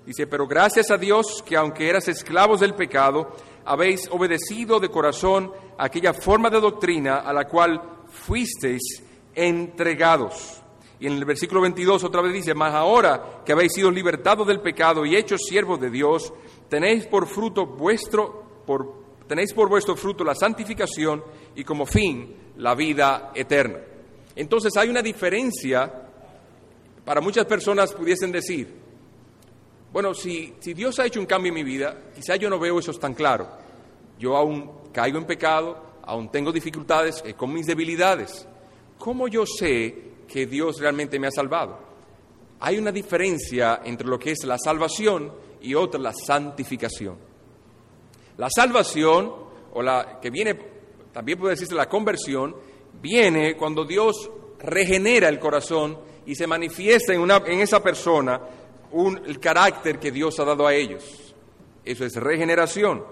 dice, 0.07 0.27
pero 0.27 0.47
gracias 0.47 0.91
a 0.91 0.97
Dios 0.97 1.43
que 1.45 1.57
aunque 1.57 1.89
eras 1.89 2.07
esclavos 2.07 2.61
del 2.61 2.75
pecado, 2.75 3.35
habéis 3.65 4.09
obedecido 4.11 4.79
de 4.79 4.91
corazón 4.91 5.53
aquella 5.77 6.15
forma 6.15 6.51
de 6.51 6.61
doctrina 6.61 7.19
a 7.19 7.33
la 7.33 7.47
cual 7.47 7.81
fuisteis 8.07 9.03
entregados. 9.35 10.60
Y 11.01 11.07
en 11.07 11.15
el 11.15 11.25
versículo 11.25 11.63
22 11.63 12.05
otra 12.05 12.21
vez 12.21 12.35
dice, 12.35 12.55
mas 12.55 12.75
ahora 12.75 13.43
que 13.45 13.53
habéis 13.53 13.73
sido 13.73 13.91
libertados 13.91 14.47
del 14.47 14.61
pecado 14.61 15.07
y 15.07 15.17
hechos 15.17 15.41
siervos 15.49 15.81
de 15.81 15.91
Dios, 15.91 16.33
tenéis 16.69 17.07
por 17.07 17.27
fruto 17.27 17.65
vuestro, 17.67 18.63
por 18.67 19.01
tenéis 19.27 19.55
por 19.55 19.69
vuestro 19.69 19.97
fruto 19.97 20.25
la 20.25 20.35
santificación 20.35 21.25
y 21.57 21.65
como 21.65 21.87
fin 21.87 22.37
la 22.59 22.75
vida 22.75 23.33
eterna. 23.35 23.79
Entonces 24.37 24.77
hay 24.77 24.91
una 24.91 25.01
diferencia, 25.01 25.91
para 27.05 27.23
muchas 27.23 27.47
personas 27.47 27.95
pudiesen 27.95 28.31
decir, 28.31 28.69
bueno, 29.93 30.13
si, 30.13 30.55
si 30.61 30.75
Dios 30.75 30.99
ha 30.99 31.07
hecho 31.07 31.19
un 31.19 31.27
cambio 31.27 31.49
en 31.49 31.55
mi 31.55 31.65
vida, 31.65 31.97
quizá 32.15 32.37
yo 32.37 32.51
no 32.51 32.59
veo 32.59 32.79
eso 32.79 32.93
tan 32.93 33.15
claro. 33.15 33.49
Yo 34.19 34.37
aún 34.37 34.71
caigo 34.93 35.17
en 35.17 35.25
pecado, 35.25 35.83
aún 36.03 36.31
tengo 36.31 36.53
dificultades 36.53 37.23
eh, 37.25 37.33
con 37.35 37.53
mis 37.53 37.67
debilidades. 37.67 38.47
¿Cómo 38.99 39.29
yo 39.29 39.47
sé 39.47 40.10
que 40.31 40.47
Dios 40.47 40.79
realmente 40.79 41.19
me 41.19 41.27
ha 41.27 41.31
salvado? 41.31 41.79
Hay 42.61 42.79
una 42.79 42.93
diferencia 42.93 43.81
entre 43.85 44.07
lo 44.07 44.19
que 44.19 44.33
es 44.33 44.45
la 44.45 44.59
salvación 44.59 45.33
y 45.61 45.75
otra 45.75 46.01
la 46.01 46.13
santificación. 46.13 47.17
La 48.37 48.49
salvación, 48.49 49.33
o 49.73 49.83
la 49.83 50.19
que 50.21 50.31
viene, 50.31 50.59
también 51.13 51.39
puede 51.39 51.55
decirse 51.55 51.75
la 51.75 51.89
conversión, 51.89 52.55
viene 53.01 53.57
cuando 53.57 53.85
Dios 53.85 54.31
regenera 54.59 55.29
el 55.29 55.39
corazón 55.39 55.99
y 56.27 56.35
se 56.35 56.47
manifiesta 56.47 57.13
en, 57.13 57.21
una, 57.21 57.39
en 57.47 57.61
esa 57.61 57.83
persona 57.83 58.41
un, 58.93 59.21
el 59.27 59.39
carácter 59.41 59.99
que 59.99 60.11
Dios 60.11 60.39
ha 60.39 60.45
dado 60.45 60.67
a 60.67 60.75
ellos. 60.75 61.35
Eso 61.85 62.05
es 62.05 62.15
regeneración. 62.17 63.05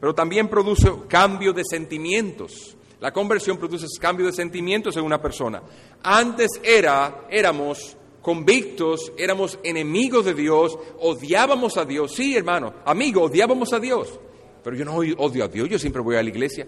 Pero 0.00 0.14
también 0.14 0.48
produce 0.48 0.90
cambio 1.08 1.52
de 1.52 1.62
sentimientos. 1.64 2.76
La 3.04 3.12
conversión 3.12 3.58
produce 3.58 3.86
cambio 4.00 4.24
de 4.24 4.32
sentimientos 4.32 4.96
en 4.96 5.04
una 5.04 5.20
persona. 5.20 5.62
Antes 6.02 6.48
era, 6.62 7.26
éramos 7.28 7.98
convictos, 8.22 9.12
éramos 9.18 9.58
enemigos 9.62 10.24
de 10.24 10.32
Dios, 10.32 10.78
odiábamos 11.00 11.76
a 11.76 11.84
Dios. 11.84 12.14
Sí, 12.14 12.34
hermano, 12.34 12.72
amigo, 12.86 13.24
odiábamos 13.24 13.74
a 13.74 13.78
Dios 13.78 14.18
pero 14.64 14.76
yo 14.76 14.84
no 14.86 14.94
odio 14.96 15.44
a 15.44 15.48
Dios, 15.48 15.68
yo 15.68 15.78
siempre 15.78 16.00
voy 16.00 16.16
a 16.16 16.22
la 16.22 16.30
iglesia. 16.30 16.66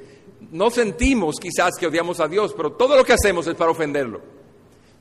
No 0.52 0.68
sentimos 0.68 1.40
quizás 1.40 1.76
que 1.80 1.86
odiamos 1.86 2.20
a 2.20 2.28
Dios, 2.28 2.52
pero 2.54 2.72
todo 2.72 2.94
lo 2.94 3.02
que 3.02 3.14
hacemos 3.14 3.46
es 3.46 3.54
para 3.54 3.70
ofenderlo. 3.70 4.20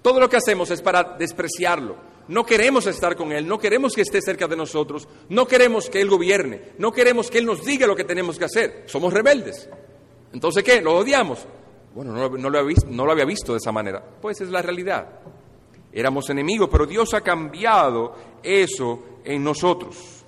Todo 0.01 0.21
lo 0.21 0.29
que 0.29 0.37
hacemos 0.37 0.71
es 0.71 0.81
para 0.81 1.03
despreciarlo. 1.03 1.97
No 2.29 2.45
queremos 2.45 2.87
estar 2.87 3.17
con 3.17 3.33
Él, 3.33 3.45
no 3.45 3.59
queremos 3.59 3.93
que 3.93 4.01
esté 4.01 4.21
cerca 4.21 4.47
de 4.47 4.55
nosotros, 4.55 5.09
no 5.27 5.45
queremos 5.45 5.89
que 5.89 5.99
Él 5.99 6.09
gobierne, 6.09 6.71
no 6.77 6.93
queremos 6.93 7.29
que 7.29 7.39
Él 7.39 7.45
nos 7.45 7.65
diga 7.65 7.85
lo 7.85 7.97
que 7.97 8.05
tenemos 8.05 8.39
que 8.39 8.45
hacer. 8.45 8.83
Somos 8.85 9.13
rebeldes. 9.13 9.67
Entonces, 10.35 10.65
¿qué? 10.65 10.81
¿Lo 10.81 10.97
odiamos? 10.97 11.47
Bueno, 11.93 12.11
no, 12.11 12.27
lo, 12.27 12.59
había 12.59 12.75
no 12.89 13.05
lo 13.05 13.11
había 13.13 13.23
visto 13.23 13.53
de 13.53 13.59
esa 13.59 13.71
manera. 13.71 14.03
Pues 14.21 14.41
es 14.41 14.49
la 14.49 14.61
realidad. 14.61 15.07
Éramos 15.93 16.29
enemigos, 16.29 16.67
pero 16.69 16.85
Dios 16.85 17.13
ha 17.13 17.21
cambiado 17.21 18.13
eso 18.43 19.21
en 19.23 19.41
nosotros. 19.41 20.25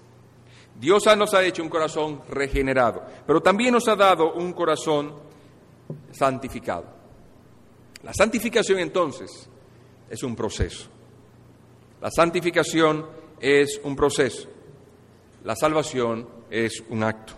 Dios 0.79 1.03
nos 1.17 1.33
ha 1.33 1.43
hecho 1.43 1.61
un 1.61 1.67
corazón 1.67 2.21
regenerado, 2.29 3.03
pero 3.25 3.41
también 3.41 3.73
nos 3.73 3.85
ha 3.89 3.97
dado 3.97 4.33
un 4.33 4.53
corazón 4.53 5.13
santificado. 6.11 6.85
La 8.03 8.13
santificación 8.13 8.79
entonces 8.79 9.49
es 10.09 10.23
un 10.23 10.37
proceso. 10.37 10.87
La 11.99 12.09
santificación 12.11 13.05
es 13.41 13.81
un 13.83 13.93
proceso. 13.93 14.47
La 15.43 15.57
salvación 15.57 16.29
es 16.49 16.81
un 16.87 17.03
acto. 17.03 17.33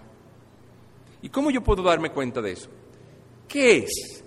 ¿Y 1.22 1.30
cómo 1.30 1.52
yo 1.52 1.62
puedo 1.62 1.84
darme 1.84 2.12
cuenta 2.12 2.42
de 2.42 2.52
eso? 2.52 2.70
¿Qué 3.48 3.78
es? 3.80 4.24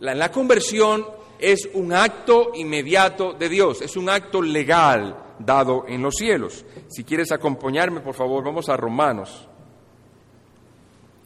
La, 0.00 0.30
conversión 0.30 1.06
es 1.38 1.68
un 1.74 1.92
acto 1.92 2.52
inmediato 2.54 3.32
de 3.32 3.48
Dios, 3.48 3.82
es 3.82 3.96
un 3.96 4.08
acto 4.08 4.42
legal, 4.42 5.16
dado 5.38 5.84
en 5.88 6.02
los 6.02 6.14
cielos. 6.16 6.64
Si 6.88 7.04
quieres 7.04 7.32
acompañarme, 7.32 8.00
por 8.00 8.14
favor, 8.14 8.44
vamos 8.44 8.68
a 8.68 8.76
Romanos, 8.76 9.48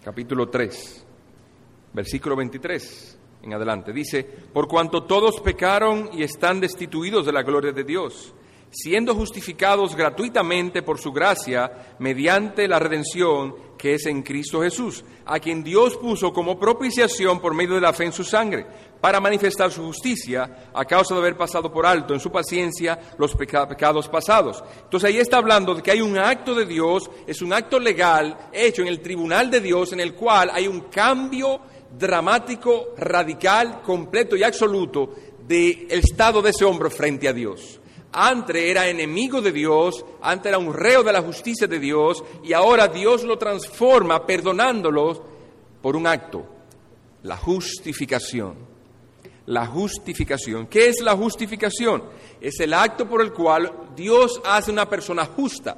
capítulo 0.04 0.48
3, 0.48 1.06
versículo 1.92 2.36
23 2.36 3.18
en 3.42 3.54
adelante. 3.54 3.92
Dice, 3.92 4.24
por 4.24 4.68
cuanto 4.68 5.04
todos 5.04 5.40
pecaron 5.40 6.10
y 6.12 6.22
están 6.22 6.60
destituidos 6.60 7.26
de 7.26 7.32
la 7.32 7.42
gloria 7.42 7.72
de 7.72 7.84
Dios, 7.84 8.34
siendo 8.76 9.14
justificados 9.14 9.96
gratuitamente 9.96 10.82
por 10.82 10.98
su 10.98 11.10
gracia 11.10 11.96
mediante 11.98 12.68
la 12.68 12.78
redención 12.78 13.54
que 13.78 13.94
es 13.94 14.04
en 14.04 14.22
Cristo 14.22 14.60
Jesús, 14.60 15.02
a 15.24 15.40
quien 15.40 15.64
Dios 15.64 15.96
puso 15.96 16.30
como 16.32 16.58
propiciación 16.58 17.40
por 17.40 17.54
medio 17.54 17.74
de 17.74 17.80
la 17.80 17.94
fe 17.94 18.04
en 18.04 18.12
su 18.12 18.22
sangre, 18.22 18.66
para 19.00 19.18
manifestar 19.18 19.70
su 19.72 19.82
justicia 19.82 20.70
a 20.74 20.84
causa 20.84 21.14
de 21.14 21.20
haber 21.20 21.36
pasado 21.38 21.72
por 21.72 21.86
alto 21.86 22.12
en 22.12 22.20
su 22.20 22.30
paciencia 22.30 22.98
los 23.16 23.34
pecados 23.34 24.08
pasados. 24.08 24.62
Entonces 24.84 25.08
ahí 25.08 25.18
está 25.18 25.38
hablando 25.38 25.74
de 25.74 25.82
que 25.82 25.92
hay 25.92 26.02
un 26.02 26.18
acto 26.18 26.54
de 26.54 26.66
Dios, 26.66 27.10
es 27.26 27.40
un 27.40 27.54
acto 27.54 27.78
legal 27.78 28.36
hecho 28.52 28.82
en 28.82 28.88
el 28.88 29.00
tribunal 29.00 29.50
de 29.50 29.60
Dios 29.60 29.92
en 29.94 30.00
el 30.00 30.14
cual 30.14 30.50
hay 30.52 30.68
un 30.68 30.80
cambio 30.82 31.60
dramático, 31.98 32.94
radical, 32.98 33.80
completo 33.82 34.36
y 34.36 34.42
absoluto 34.42 35.14
del 35.46 35.86
estado 35.90 36.42
de 36.42 36.50
ese 36.50 36.64
hombre 36.64 36.90
frente 36.90 37.26
a 37.28 37.32
Dios. 37.32 37.80
Antes 38.18 38.56
era 38.56 38.88
enemigo 38.88 39.42
de 39.42 39.52
Dios, 39.52 40.02
antes 40.22 40.46
era 40.46 40.56
un 40.56 40.72
reo 40.72 41.02
de 41.02 41.12
la 41.12 41.20
justicia 41.20 41.66
de 41.66 41.78
Dios 41.78 42.24
y 42.42 42.54
ahora 42.54 42.88
Dios 42.88 43.24
lo 43.24 43.36
transforma 43.36 44.24
perdonándolo 44.24 45.22
por 45.82 45.96
un 45.96 46.06
acto, 46.06 46.46
la 47.24 47.36
justificación. 47.36 48.54
La 49.44 49.66
justificación. 49.66 50.66
¿Qué 50.66 50.88
es 50.88 51.02
la 51.02 51.14
justificación? 51.14 52.04
Es 52.40 52.58
el 52.58 52.72
acto 52.72 53.06
por 53.06 53.20
el 53.20 53.34
cual 53.34 53.90
Dios 53.94 54.40
hace 54.46 54.70
una 54.70 54.88
persona 54.88 55.26
justa 55.26 55.76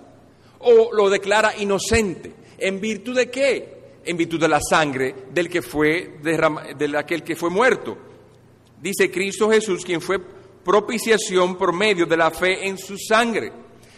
o 0.60 0.90
lo 0.92 1.10
declara 1.10 1.56
inocente. 1.58 2.32
¿En 2.56 2.80
virtud 2.80 3.16
de 3.16 3.28
qué? 3.28 3.98
En 4.04 4.16
virtud 4.16 4.38
de 4.38 4.48
la 4.48 4.60
sangre 4.60 5.12
del 5.34 5.48
que 5.48 5.60
fue 5.60 6.20
de 6.22 6.96
aquel 6.96 7.24
que 7.24 7.34
fue 7.34 7.50
muerto. 7.50 7.98
Dice 8.80 9.10
Cristo 9.10 9.50
Jesús, 9.50 9.84
quien 9.84 10.00
fue 10.00 10.37
propiciación 10.64 11.56
por 11.56 11.72
medio 11.72 12.06
de 12.06 12.16
la 12.16 12.30
fe 12.30 12.66
en 12.66 12.78
su 12.78 12.96
sangre. 12.98 13.52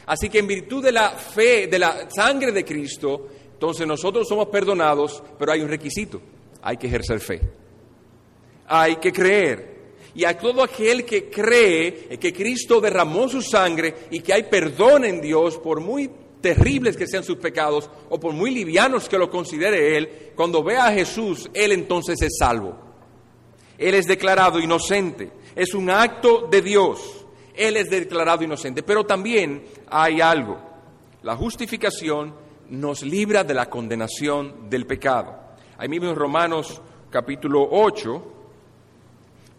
Así 0.06 0.28
que 0.28 0.38
en 0.38 0.46
virtud 0.46 0.82
de 0.82 0.92
la 0.92 1.10
fe, 1.10 1.66
de 1.66 1.78
la 1.78 2.08
sangre 2.10 2.52
de 2.52 2.64
Cristo, 2.64 3.28
entonces 3.52 3.86
nosotros 3.86 4.26
somos 4.26 4.48
perdonados, 4.48 5.22
pero 5.38 5.52
hay 5.52 5.60
un 5.60 5.68
requisito, 5.68 6.20
hay 6.62 6.76
que 6.76 6.86
ejercer 6.86 7.20
fe. 7.20 7.40
Hay 8.66 8.96
que 8.96 9.12
creer. 9.12 9.80
Y 10.14 10.24
a 10.24 10.36
todo 10.36 10.62
aquel 10.62 11.04
que 11.04 11.28
cree 11.30 12.08
que 12.18 12.32
Cristo 12.32 12.80
derramó 12.80 13.28
su 13.28 13.42
sangre 13.42 13.94
y 14.10 14.20
que 14.20 14.32
hay 14.32 14.44
perdón 14.44 15.04
en 15.04 15.20
Dios 15.20 15.58
por 15.58 15.80
muy 15.80 16.10
terribles 16.40 16.96
que 16.96 17.06
sean 17.06 17.22
sus 17.22 17.36
pecados 17.36 17.90
o 18.08 18.18
por 18.18 18.32
muy 18.32 18.50
livianos 18.50 19.08
que 19.08 19.18
lo 19.18 19.30
considere 19.30 19.96
Él, 19.96 20.32
cuando 20.34 20.62
vea 20.62 20.86
a 20.86 20.92
Jesús, 20.92 21.50
Él 21.54 21.72
entonces 21.72 22.20
es 22.22 22.36
salvo. 22.38 22.76
Él 23.78 23.94
es 23.94 24.06
declarado 24.06 24.58
inocente. 24.60 25.30
Es 25.54 25.74
un 25.74 25.90
acto 25.90 26.48
de 26.50 26.62
Dios. 26.62 27.24
Él 27.54 27.76
es 27.76 27.90
declarado 27.90 28.44
inocente. 28.44 28.82
Pero 28.82 29.04
también 29.04 29.64
hay 29.88 30.20
algo. 30.20 30.58
La 31.22 31.36
justificación 31.36 32.34
nos 32.70 33.02
libra 33.02 33.44
de 33.44 33.54
la 33.54 33.68
condenación 33.68 34.70
del 34.70 34.86
pecado. 34.86 35.36
Ahí 35.76 35.88
mismo 35.88 36.08
en 36.08 36.16
Romanos 36.16 36.80
capítulo 37.10 37.68
8 37.70 38.22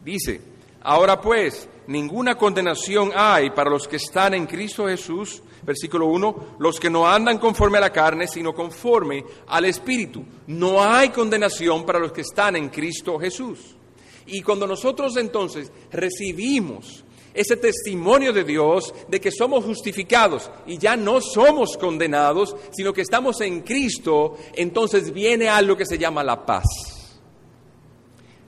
dice, 0.03 0.41
ahora 0.81 1.19
pues, 1.19 1.67
ninguna 1.87 2.35
condenación 2.35 3.11
hay 3.13 3.51
para 3.51 3.69
los 3.69 3.87
que 3.87 3.97
están 3.97 4.33
en 4.33 4.47
Cristo 4.47 4.87
Jesús, 4.87 5.43
versículo 5.63 6.07
1, 6.07 6.55
los 6.59 6.79
que 6.79 6.89
no 6.89 7.07
andan 7.07 7.37
conforme 7.37 7.77
a 7.77 7.81
la 7.81 7.91
carne, 7.91 8.27
sino 8.27 8.53
conforme 8.53 9.23
al 9.47 9.65
Espíritu. 9.65 10.23
No 10.47 10.83
hay 10.83 11.09
condenación 11.09 11.85
para 11.85 11.99
los 11.99 12.11
que 12.11 12.21
están 12.21 12.55
en 12.55 12.69
Cristo 12.69 13.19
Jesús. 13.19 13.75
Y 14.25 14.41
cuando 14.41 14.67
nosotros 14.67 15.17
entonces 15.17 15.71
recibimos 15.91 17.03
ese 17.33 17.57
testimonio 17.57 18.33
de 18.33 18.43
Dios 18.43 18.93
de 19.07 19.19
que 19.19 19.31
somos 19.31 19.63
justificados 19.63 20.49
y 20.65 20.77
ya 20.77 20.95
no 20.95 21.21
somos 21.21 21.77
condenados, 21.77 22.55
sino 22.71 22.93
que 22.93 23.01
estamos 23.01 23.39
en 23.41 23.61
Cristo, 23.61 24.37
entonces 24.53 25.13
viene 25.13 25.49
algo 25.49 25.77
que 25.77 25.85
se 25.85 25.97
llama 25.97 26.23
la 26.23 26.45
paz. 26.45 26.65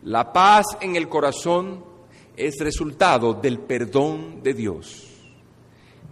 La 0.04 0.34
paz 0.34 0.66
en 0.82 0.96
el 0.96 1.08
corazón 1.08 1.84
es 2.36 2.60
resultado 2.60 3.34
del 3.34 3.60
perdón 3.60 4.44
de 4.44 4.54
Dios, 4.54 5.08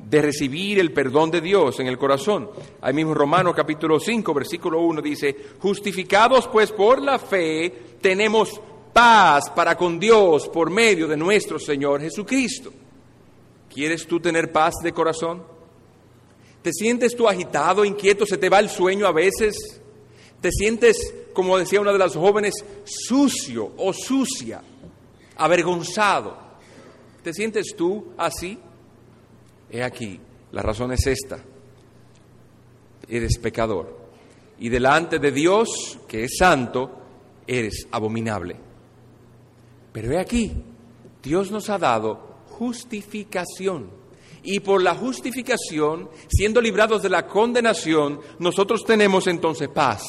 de 0.07 0.21
recibir 0.21 0.79
el 0.79 0.93
perdón 0.93 1.29
de 1.29 1.41
Dios 1.41 1.79
en 1.81 1.87
el 1.87 1.97
corazón. 1.97 2.49
Ahí 2.79 2.93
mismo 2.93 3.13
Romanos 3.13 3.53
capítulo 3.53 3.99
5, 3.99 4.33
versículo 4.33 4.79
1 4.79 5.01
dice, 5.01 5.35
justificados 5.59 6.47
pues 6.47 6.71
por 6.71 7.01
la 7.01 7.19
fe, 7.19 7.97
tenemos 7.99 8.61
paz 8.93 9.49
para 9.55 9.75
con 9.75 9.99
Dios 9.99 10.47
por 10.49 10.69
medio 10.69 11.07
de 11.07 11.17
nuestro 11.17 11.59
Señor 11.59 12.01
Jesucristo. 12.01 12.71
¿Quieres 13.73 14.05
tú 14.05 14.19
tener 14.19 14.51
paz 14.51 14.75
de 14.83 14.91
corazón? 14.91 15.43
¿Te 16.61 16.71
sientes 16.73 17.15
tú 17.15 17.27
agitado, 17.27 17.85
inquieto, 17.85 18.25
se 18.25 18.37
te 18.37 18.49
va 18.49 18.59
el 18.59 18.69
sueño 18.69 19.07
a 19.07 19.11
veces? 19.11 19.81
¿Te 20.39 20.51
sientes, 20.51 21.13
como 21.33 21.57
decía 21.57 21.81
una 21.81 21.93
de 21.93 21.97
las 21.97 22.15
jóvenes, 22.15 22.53
sucio 22.83 23.71
o 23.77 23.93
sucia, 23.93 24.61
avergonzado? 25.37 26.37
¿Te 27.23 27.33
sientes 27.33 27.73
tú 27.75 28.13
así? 28.17 28.59
He 29.69 29.83
aquí, 29.83 30.19
la 30.51 30.61
razón 30.61 30.91
es 30.91 31.07
esta. 31.07 31.43
Eres 33.07 33.37
pecador. 33.37 33.99
Y 34.59 34.69
delante 34.69 35.17
de 35.17 35.31
Dios, 35.31 35.99
que 36.07 36.25
es 36.25 36.35
santo, 36.37 36.91
eres 37.47 37.87
abominable. 37.91 38.70
Pero 39.91 40.11
he 40.11 40.19
aquí, 40.19 40.53
Dios 41.21 41.51
nos 41.51 41.69
ha 41.69 41.77
dado 41.77 42.31
justificación. 42.49 43.89
Y 44.43 44.59
por 44.59 44.81
la 44.81 44.95
justificación, 44.95 46.09
siendo 46.27 46.61
librados 46.61 47.03
de 47.03 47.09
la 47.09 47.27
condenación, 47.27 48.19
nosotros 48.39 48.83
tenemos 48.85 49.27
entonces 49.27 49.69
paz. 49.69 50.03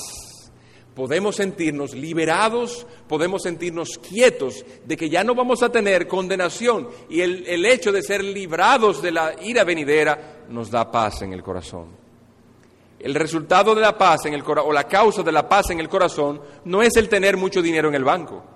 Podemos 0.94 1.36
sentirnos 1.36 1.94
liberados, 1.94 2.86
podemos 3.08 3.42
sentirnos 3.42 3.98
quietos 3.98 4.64
de 4.84 4.96
que 4.96 5.08
ya 5.08 5.24
no 5.24 5.34
vamos 5.34 5.62
a 5.62 5.70
tener 5.70 6.06
condenación. 6.06 6.88
Y 7.08 7.20
el, 7.20 7.64
hecho 7.64 7.92
de 7.92 8.02
ser 8.02 8.22
librados 8.22 9.02
de 9.02 9.12
la 9.12 9.34
ira 9.42 9.64
venidera 9.64 10.44
nos 10.48 10.70
da 10.70 10.90
paz 10.90 11.22
en 11.22 11.32
el 11.32 11.42
corazón. 11.42 11.88
El 12.98 13.14
resultado 13.14 13.74
de 13.74 13.80
la 13.80 13.98
paz 13.98 14.26
en 14.26 14.34
el 14.34 14.44
o 14.46 14.72
la 14.72 14.84
causa 14.84 15.22
de 15.22 15.32
la 15.32 15.48
paz 15.48 15.70
en 15.70 15.80
el 15.80 15.88
corazón 15.88 16.40
no 16.66 16.82
es 16.82 16.94
el 16.96 17.08
tener 17.08 17.36
mucho 17.36 17.60
dinero 17.60 17.88
en 17.88 17.94
el 17.94 18.04
banco 18.04 18.51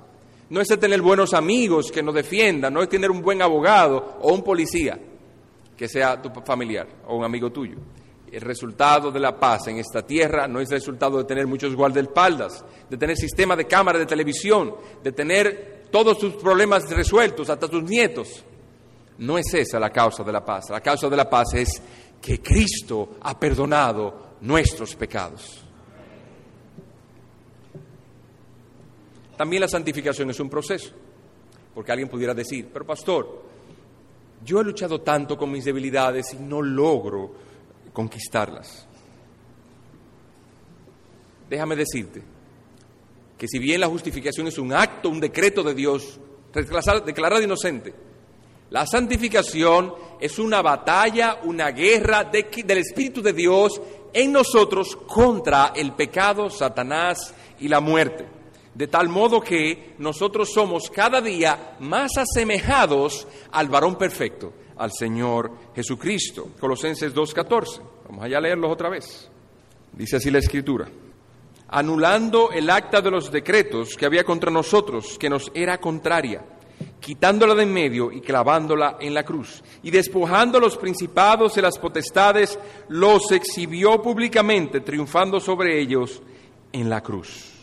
no 0.48 0.60
es 0.60 0.68
tener 0.68 1.02
buenos 1.02 1.34
amigos 1.34 1.90
que 1.90 2.02
nos 2.02 2.14
defiendan, 2.14 2.72
no 2.72 2.82
es 2.82 2.88
tener 2.88 3.10
un 3.10 3.22
buen 3.22 3.42
abogado 3.42 4.18
o 4.20 4.32
un 4.32 4.42
policía 4.42 4.98
que 5.76 5.88
sea 5.88 6.20
tu 6.20 6.30
familiar 6.42 6.86
o 7.06 7.16
un 7.16 7.24
amigo 7.24 7.50
tuyo. 7.50 7.76
El 8.30 8.40
resultado 8.40 9.10
de 9.10 9.20
la 9.20 9.38
paz 9.38 9.68
en 9.68 9.78
esta 9.78 10.02
tierra 10.02 10.48
no 10.48 10.60
es 10.60 10.70
el 10.70 10.78
resultado 10.78 11.18
de 11.18 11.24
tener 11.24 11.46
muchos 11.46 11.74
guardaespaldas, 11.74 12.64
de 12.88 12.96
tener 12.96 13.16
sistema 13.16 13.54
de 13.54 13.66
cámara 13.66 13.98
de 13.98 14.06
televisión, 14.06 14.74
de 15.02 15.12
tener 15.12 15.86
todos 15.90 16.18
tus 16.18 16.34
problemas 16.34 16.90
resueltos, 16.90 17.48
hasta 17.48 17.68
tus 17.68 17.82
nietos. 17.84 18.44
No 19.18 19.38
es 19.38 19.52
esa 19.54 19.78
la 19.78 19.90
causa 19.90 20.22
de 20.22 20.32
la 20.32 20.44
paz. 20.44 20.70
La 20.70 20.80
causa 20.80 21.08
de 21.08 21.16
la 21.16 21.30
paz 21.30 21.54
es 21.54 21.82
que 22.20 22.42
Cristo 22.42 23.16
ha 23.22 23.38
perdonado 23.38 24.36
nuestros 24.40 24.94
pecados. 24.94 25.65
También 29.36 29.60
la 29.60 29.68
santificación 29.68 30.30
es 30.30 30.40
un 30.40 30.48
proceso, 30.48 30.90
porque 31.74 31.92
alguien 31.92 32.08
pudiera 32.08 32.32
decir, 32.32 32.70
pero 32.72 32.86
pastor, 32.86 33.42
yo 34.42 34.60
he 34.60 34.64
luchado 34.64 35.00
tanto 35.02 35.36
con 35.36 35.50
mis 35.50 35.64
debilidades 35.64 36.32
y 36.32 36.36
no 36.38 36.62
logro 36.62 37.32
conquistarlas. 37.92 38.86
Déjame 41.50 41.76
decirte 41.76 42.22
que 43.36 43.46
si 43.46 43.58
bien 43.58 43.80
la 43.80 43.88
justificación 43.88 44.46
es 44.46 44.58
un 44.58 44.72
acto, 44.72 45.10
un 45.10 45.20
decreto 45.20 45.62
de 45.62 45.74
Dios, 45.74 46.18
declarado 46.52 47.42
inocente, 47.42 47.94
la 48.70 48.86
santificación 48.86 49.94
es 50.18 50.38
una 50.38 50.62
batalla, 50.62 51.40
una 51.44 51.70
guerra 51.70 52.24
del 52.24 52.78
Espíritu 52.78 53.22
de 53.22 53.34
Dios 53.34 53.80
en 54.12 54.32
nosotros 54.32 54.96
contra 54.96 55.72
el 55.76 55.92
pecado, 55.92 56.48
Satanás 56.48 57.34
y 57.60 57.68
la 57.68 57.80
muerte 57.80 58.35
de 58.76 58.88
tal 58.88 59.08
modo 59.08 59.40
que 59.40 59.94
nosotros 59.98 60.52
somos 60.52 60.90
cada 60.90 61.22
día 61.22 61.76
más 61.80 62.18
asemejados 62.18 63.26
al 63.50 63.70
varón 63.70 63.96
perfecto, 63.96 64.52
al 64.76 64.92
Señor 64.92 65.50
Jesucristo. 65.74 66.50
Colosenses 66.60 67.14
2.14. 67.14 67.80
Vamos 68.06 68.24
allá 68.24 68.36
a 68.36 68.40
leerlos 68.42 68.70
otra 68.70 68.90
vez. 68.90 69.30
Dice 69.92 70.16
así 70.16 70.30
la 70.30 70.40
Escritura. 70.40 70.90
Anulando 71.68 72.50
el 72.52 72.68
acta 72.68 73.00
de 73.00 73.10
los 73.10 73.32
decretos 73.32 73.96
que 73.96 74.04
había 74.04 74.24
contra 74.24 74.50
nosotros, 74.50 75.16
que 75.18 75.30
nos 75.30 75.50
era 75.54 75.78
contraria, 75.78 76.44
quitándola 77.00 77.54
de 77.54 77.62
en 77.62 77.72
medio 77.72 78.12
y 78.12 78.20
clavándola 78.20 78.98
en 79.00 79.14
la 79.14 79.24
cruz. 79.24 79.64
Y 79.82 79.90
despojando 79.90 80.60
los 80.60 80.76
principados 80.76 81.56
y 81.56 81.62
las 81.62 81.78
potestades, 81.78 82.58
los 82.88 83.32
exhibió 83.32 84.02
públicamente, 84.02 84.80
triunfando 84.80 85.40
sobre 85.40 85.80
ellos 85.80 86.22
en 86.72 86.90
la 86.90 87.02
cruz. 87.02 87.55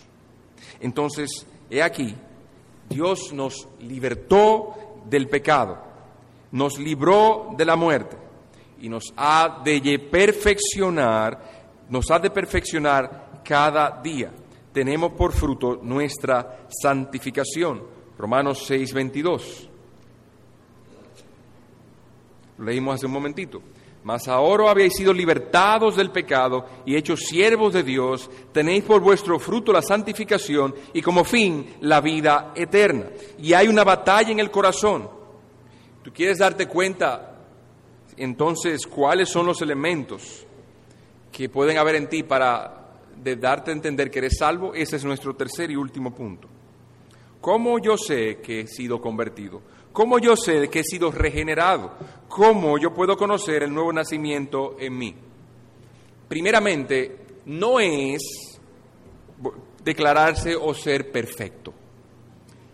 Entonces, 0.83 1.47
he 1.69 1.81
aquí, 1.81 2.13
Dios 2.89 3.31
nos 3.31 3.69
libertó 3.79 5.01
del 5.09 5.29
pecado, 5.29 5.77
nos 6.51 6.77
libró 6.77 7.55
de 7.57 7.63
la 7.63 7.77
muerte 7.77 8.17
y 8.81 8.89
nos 8.89 9.13
ha 9.15 9.61
de 9.63 9.97
perfeccionar, 9.99 11.85
nos 11.87 12.11
ha 12.11 12.19
de 12.19 12.29
perfeccionar 12.29 13.41
cada 13.45 14.01
día. 14.01 14.31
Tenemos 14.73 15.13
por 15.13 15.31
fruto 15.31 15.79
nuestra 15.81 16.67
santificación. 16.69 17.81
Romanos 18.17 18.65
6, 18.67 18.93
22. 18.93 19.69
Lo 22.57 22.65
leímos 22.65 22.95
hace 22.95 23.05
un 23.05 23.13
momentito. 23.13 23.61
Mas 24.03 24.27
ahora 24.27 24.69
habéis 24.69 24.95
sido 24.95 25.13
libertados 25.13 25.95
del 25.95 26.11
pecado 26.11 26.65
y 26.85 26.95
hechos 26.95 27.21
siervos 27.21 27.73
de 27.73 27.83
Dios, 27.83 28.29
tenéis 28.51 28.83
por 28.83 29.01
vuestro 29.01 29.39
fruto 29.39 29.71
la 29.71 29.81
santificación 29.81 30.75
y 30.93 31.01
como 31.01 31.23
fin 31.23 31.75
la 31.81 32.01
vida 32.01 32.51
eterna. 32.53 33.05
Y 33.39 33.53
hay 33.53 33.69
una 33.69 33.85
batalla 33.85 34.31
en 34.31 34.41
el 34.41 34.51
corazón. 34.51 35.09
¿Tú 36.03 36.11
quieres 36.11 36.39
darte 36.39 36.67
cuenta 36.67 37.45
entonces 38.17 38.85
cuáles 38.87 39.29
son 39.29 39.45
los 39.45 39.61
elementos 39.61 40.45
que 41.31 41.47
pueden 41.47 41.77
haber 41.77 41.95
en 41.95 42.09
ti 42.09 42.23
para 42.23 42.89
darte 43.15 43.71
a 43.71 43.73
entender 43.73 44.11
que 44.11 44.19
eres 44.19 44.37
salvo? 44.37 44.73
Ese 44.73 44.97
es 44.97 45.05
nuestro 45.05 45.33
tercer 45.33 45.71
y 45.71 45.77
último 45.77 46.13
punto. 46.13 46.49
¿Cómo 47.39 47.79
yo 47.79 47.97
sé 47.97 48.39
que 48.41 48.61
he 48.61 48.67
sido 48.67 48.99
convertido? 48.99 49.61
¿Cómo 49.93 50.17
yo 50.17 50.35
sé 50.35 50.69
que 50.69 50.79
he 50.79 50.83
sido 50.83 51.11
regenerado? 51.11 51.91
¿Cómo 52.27 52.79
yo 52.79 52.95
puedo 52.95 53.15
conocer 53.15 53.61
el 53.61 53.71
nuevo 53.71 53.93
nacimiento 53.93 54.75
en 54.79 54.97
mí? 54.97 55.15
Primeramente, 56.27 57.15
no 57.45 57.79
es 57.79 58.59
declararse 59.83 60.55
o 60.55 60.73
ser 60.73 61.11
perfecto. 61.11 61.75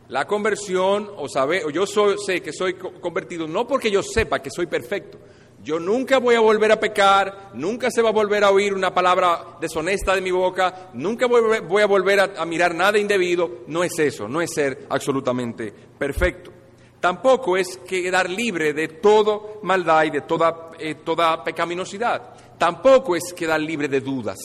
La 0.08 0.26
conversión, 0.26 1.12
o, 1.18 1.28
saber, 1.28 1.66
o 1.66 1.70
yo 1.70 1.86
sé 1.86 2.42
que 2.42 2.54
soy 2.54 2.76
convertido, 2.76 3.48
no 3.48 3.68
porque 3.68 3.92
yo 3.92 4.02
sepa 4.02 4.42
que 4.42 4.50
soy 4.50 4.68
perfecto. 4.68 5.20
Yo 5.62 5.78
nunca 5.78 6.20
voy 6.20 6.36
a 6.36 6.40
volver 6.40 6.72
a 6.72 6.80
pecar, 6.80 7.50
nunca 7.54 7.92
se 7.92 8.02
va 8.02 8.10
a 8.10 8.14
volver 8.14 8.46
a 8.46 8.52
oír 8.52 8.74
una 8.74 8.94
palabra 8.94 9.58
deshonesta 9.60 10.16
de 10.16 10.22
mi 10.22 10.32
boca, 10.32 10.90
nunca 10.94 11.28
voy 11.28 11.82
a 11.82 11.86
volver 11.86 12.22
a 12.38 12.46
mirar 12.46 12.74
nada 12.74 12.98
indebido. 12.98 13.66
No 13.68 13.84
es 13.84 14.00
eso, 14.00 14.30
no 14.30 14.42
es 14.42 14.52
ser 14.54 14.88
absolutamente 14.90 15.74
perfecto. 15.98 16.59
Tampoco 17.00 17.56
es 17.56 17.78
quedar 17.78 18.30
libre 18.30 18.74
de 18.74 18.88
toda 18.88 19.40
maldad 19.64 20.04
y 20.04 20.10
de 20.10 20.22
toda, 20.22 20.72
eh, 20.78 20.96
toda 20.96 21.44
pecaminosidad. 21.44 22.58
Tampoco 22.58 23.16
es 23.16 23.34
quedar 23.34 23.60
libre 23.62 23.88
de 23.88 24.02
dudas. 24.02 24.38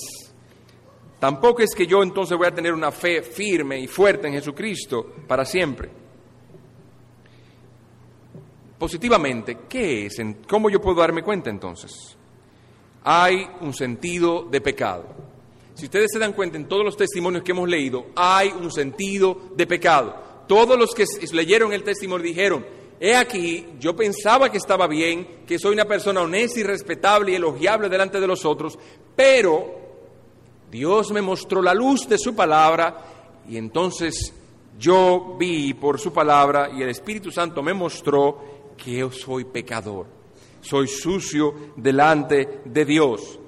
Tampoco 1.19 1.63
es 1.63 1.75
que 1.75 1.87
yo 1.87 2.03
entonces 2.03 2.37
voy 2.37 2.47
a 2.47 2.55
tener 2.55 2.73
una 2.73 2.93
fe 2.93 3.23
firme 3.23 3.81
y 3.81 3.89
fuerte 3.89 4.29
en 4.29 4.35
Jesucristo 4.35 5.15
para 5.27 5.45
siempre. 5.45 5.91
Positivamente, 8.79 9.61
¿qué 9.69 10.07
es? 10.07 10.21
¿Cómo 10.49 10.69
yo 10.69 10.81
puedo 10.81 11.01
darme 11.01 11.23
cuenta 11.23 11.51
entonces? 11.51 12.17
Hay 13.05 13.49
un 13.63 13.73
sentido 13.73 14.45
de 14.45 14.61
pecado. 14.61 15.07
Si 15.75 15.87
ustedes 15.87 16.11
se 16.13 16.19
dan 16.19 16.35
cuenta 16.35 16.57
en 16.57 16.69
todos 16.69 16.85
los 16.85 16.97
testimonios 16.97 17.43
que 17.43 17.53
hemos 17.53 17.69
leído, 17.69 18.07
hay 18.15 18.49
un 18.49 18.71
sentido 18.71 19.51
de 19.57 19.67
pecado. 19.67 20.34
Todos 20.47 20.79
los 20.79 20.95
que 20.95 21.05
leyeron 21.33 21.73
el 21.73 21.83
testimonio 21.83 22.27
dijeron, 22.27 22.67
he 23.01 23.17
aquí, 23.17 23.67
yo 23.79 23.97
pensaba 23.97 24.51
que 24.51 24.59
estaba 24.59 24.87
bien, 24.87 25.45
que 25.47 25.59
soy 25.59 25.75
una 25.75 25.85
persona 25.85 26.23
honesta 26.23 26.61
y 26.61 26.63
respetable 26.63 27.33
y 27.33 27.35
elogiable 27.37 27.89
delante 27.89 28.21
de 28.21 28.27
los 28.27 28.45
otros, 28.45 28.79
pero 29.17 29.85
Dios 30.71 31.13
me 31.13 31.23
mostró 31.23 31.63
la 31.63 31.75
luz 31.75 32.09
de 32.09 32.19
su 32.19 32.35
palabra 32.35 33.43
y 33.49 33.57
entonces 33.57 34.33
yo 34.79 35.37
vi 35.39 35.75
por 35.75 36.01
su 36.01 36.13
palabra 36.13 36.71
y 36.75 36.83
el 36.83 36.89
Espíritu 36.89 37.31
Santo 37.31 37.63
me 37.63 37.75
mostró 37.75 38.73
que 38.77 38.99
yo 38.99 39.13
soy 39.13 39.45
pecador, 39.45 40.07
soy 40.61 40.89
sucio 40.89 41.55
delante 41.77 42.61
de 42.65 42.85
Dios. 42.85 43.39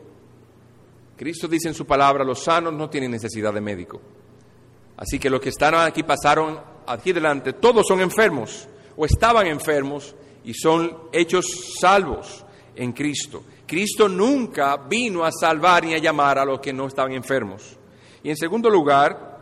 Cristo 1.17 1.49
dice 1.49 1.69
en 1.69 1.75
su 1.75 1.87
palabra, 1.87 2.25
los 2.25 2.45
sanos 2.45 2.75
no 2.75 2.91
tienen 2.91 3.11
necesidad 3.11 3.53
de 3.53 3.61
médico. 3.61 4.01
Así 4.99 5.19
que 5.19 5.31
los 5.31 5.41
que 5.41 5.49
están 5.49 5.75
aquí 5.75 6.03
pasaron 6.03 6.76
aquí 6.87 7.13
delante, 7.13 7.53
todos 7.55 7.87
son 7.87 8.01
enfermos 8.01 8.69
o 8.97 9.05
estaban 9.05 9.47
enfermos 9.47 10.15
y 10.45 10.55
son 10.55 10.97
hechos 11.13 11.47
salvos 11.81 12.45
en 12.75 12.93
Cristo. 12.93 13.43
Cristo 13.67 14.09
nunca 14.09 14.77
vino 14.77 15.25
a 15.25 15.33
salvar 15.33 15.85
ni 15.85 15.95
a 15.95 15.99
llamar 15.99 16.39
a 16.39 16.45
los 16.45 16.61
que 16.61 16.73
no 16.73 16.87
estaban 16.87 17.13
enfermos. 17.13 17.77
Y 18.23 18.31
en 18.31 18.37
segundo 18.37 18.71
lugar, 18.71 19.37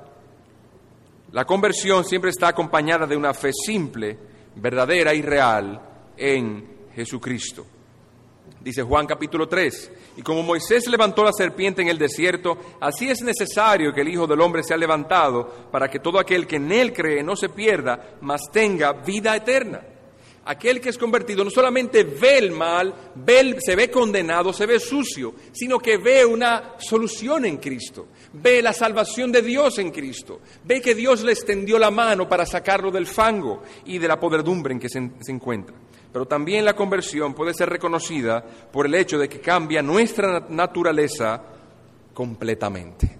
la 1.32 1.44
conversión 1.44 2.04
siempre 2.04 2.30
está 2.30 2.48
acompañada 2.48 3.06
de 3.06 3.16
una 3.16 3.34
fe 3.34 3.52
simple, 3.52 4.16
verdadera 4.56 5.12
y 5.14 5.20
real 5.20 5.80
en 6.16 6.88
Jesucristo. 6.94 7.66
Dice 8.64 8.82
Juan 8.82 9.06
capítulo 9.06 9.46
3, 9.46 9.92
y 10.16 10.22
como 10.22 10.42
Moisés 10.42 10.86
levantó 10.86 11.22
la 11.22 11.34
serpiente 11.34 11.82
en 11.82 11.88
el 11.88 11.98
desierto, 11.98 12.56
así 12.80 13.10
es 13.10 13.20
necesario 13.20 13.92
que 13.92 14.00
el 14.00 14.08
Hijo 14.08 14.26
del 14.26 14.40
Hombre 14.40 14.62
sea 14.62 14.78
levantado 14.78 15.68
para 15.70 15.86
que 15.90 15.98
todo 15.98 16.18
aquel 16.18 16.46
que 16.46 16.56
en 16.56 16.72
él 16.72 16.94
cree 16.94 17.22
no 17.22 17.36
se 17.36 17.50
pierda, 17.50 18.16
mas 18.22 18.50
tenga 18.50 18.94
vida 18.94 19.36
eterna. 19.36 19.82
Aquel 20.46 20.80
que 20.80 20.88
es 20.88 20.96
convertido 20.96 21.44
no 21.44 21.50
solamente 21.50 22.04
ve 22.04 22.38
el 22.38 22.52
mal, 22.52 22.94
ve 23.16 23.54
se 23.60 23.76
ve 23.76 23.90
condenado, 23.90 24.50
se 24.50 24.64
ve 24.64 24.80
sucio, 24.80 25.34
sino 25.52 25.78
que 25.78 25.98
ve 25.98 26.24
una 26.24 26.76
solución 26.78 27.44
en 27.44 27.58
Cristo, 27.58 28.08
ve 28.32 28.62
la 28.62 28.72
salvación 28.72 29.30
de 29.30 29.42
Dios 29.42 29.78
en 29.78 29.90
Cristo, 29.90 30.40
ve 30.64 30.80
que 30.80 30.94
Dios 30.94 31.22
le 31.22 31.32
extendió 31.32 31.78
la 31.78 31.90
mano 31.90 32.26
para 32.26 32.46
sacarlo 32.46 32.90
del 32.90 33.06
fango 33.06 33.62
y 33.84 33.98
de 33.98 34.08
la 34.08 34.18
podredumbre 34.18 34.72
en 34.72 34.80
que 34.80 34.88
se 34.88 35.10
encuentra 35.28 35.83
pero 36.14 36.26
también 36.26 36.64
la 36.64 36.76
conversión 36.76 37.34
puede 37.34 37.52
ser 37.54 37.68
reconocida 37.68 38.40
por 38.70 38.86
el 38.86 38.94
hecho 38.94 39.18
de 39.18 39.28
que 39.28 39.40
cambia 39.40 39.82
nuestra 39.82 40.46
naturaleza 40.48 41.42
completamente. 42.14 43.18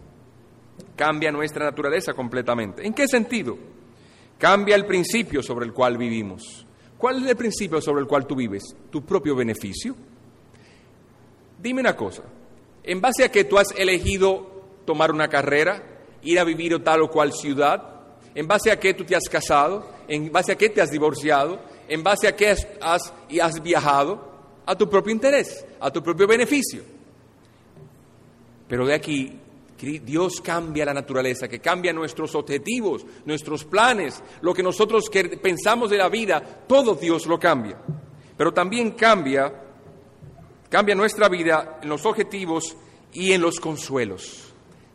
Cambia 0.95 1.33
nuestra 1.33 1.65
naturaleza 1.65 2.15
completamente. 2.15 2.87
¿En 2.87 2.95
qué 2.95 3.09
sentido? 3.09 3.59
Cambia 4.39 4.77
el 4.77 4.87
principio 4.87 5.43
sobre 5.43 5.67
el 5.67 5.73
cual 5.73 5.99
vivimos. 5.99 6.65
¿Cuál 6.97 7.25
es 7.25 7.31
el 7.31 7.37
principio 7.37 7.81
sobre 7.81 8.01
el 8.01 8.07
cual 8.07 8.29
tú 8.29 8.37
vives? 8.37 8.63
¿Tu 8.93 9.05
propio 9.05 9.35
beneficio? 9.35 9.97
Dime 11.61 11.81
una 11.81 11.97
cosa, 11.97 12.23
¿en 12.85 13.01
base 13.01 13.25
a 13.25 13.33
que 13.33 13.43
tú 13.43 13.59
has 13.59 13.73
elegido 13.77 14.63
tomar 14.85 15.11
una 15.11 15.27
carrera, 15.27 15.83
ir 16.23 16.39
a 16.39 16.45
vivir 16.45 16.75
a 16.75 16.85
tal 16.85 17.03
o 17.03 17.11
cual 17.11 17.33
ciudad? 17.33 17.91
¿En 18.37 18.47
base 18.47 18.71
a 18.71 18.79
qué 18.79 18.95
tú 18.95 19.03
te 19.03 19.17
has 19.17 19.29
casado? 19.29 19.85
¿En 20.07 20.31
base 20.31 20.53
a 20.53 20.57
qué 20.57 20.69
te 20.69 20.81
has 20.81 20.93
divorciado? 20.93 21.74
En 21.89 22.03
base 22.03 22.29
a 22.29 22.37
qué 22.37 22.51
has, 22.51 23.13
has 23.41 23.63
viajado, 23.63 24.33
a 24.67 24.77
tu 24.77 24.89
propio 24.89 25.13
interés, 25.13 25.65
a 25.81 25.91
tu 25.91 26.03
propio 26.03 26.27
beneficio. 26.27 26.83
Pero 28.69 28.87
de 28.87 28.95
aquí 28.95 29.39
Dios 29.85 30.41
cambia 30.41 30.85
la 30.85 30.95
naturaleza, 30.95 31.49
que 31.49 31.61
cambia 31.61 31.93
nuestros 31.93 32.35
objetivos, 32.35 33.05
nuestros 33.25 33.65
planes, 33.65 34.23
lo 34.41 34.55
que 34.55 34.63
nosotros 34.63 35.11
pensamos 35.43 35.91
de 35.91 35.99
la 35.99 36.09
vida, 36.09 36.43
todo 36.67 36.95
Dios 36.95 37.27
lo 37.27 37.39
cambia. 37.39 37.77
Pero 38.37 38.53
también 38.53 38.93
cambia, 38.93 39.53
cambia 40.69 40.95
nuestra 40.95 41.29
vida 41.29 41.79
en 41.83 41.89
los 41.89 42.07
objetivos 42.07 42.77
y 43.13 43.33
en 43.33 43.43
los 43.43 43.61
consuelos. 43.61 44.53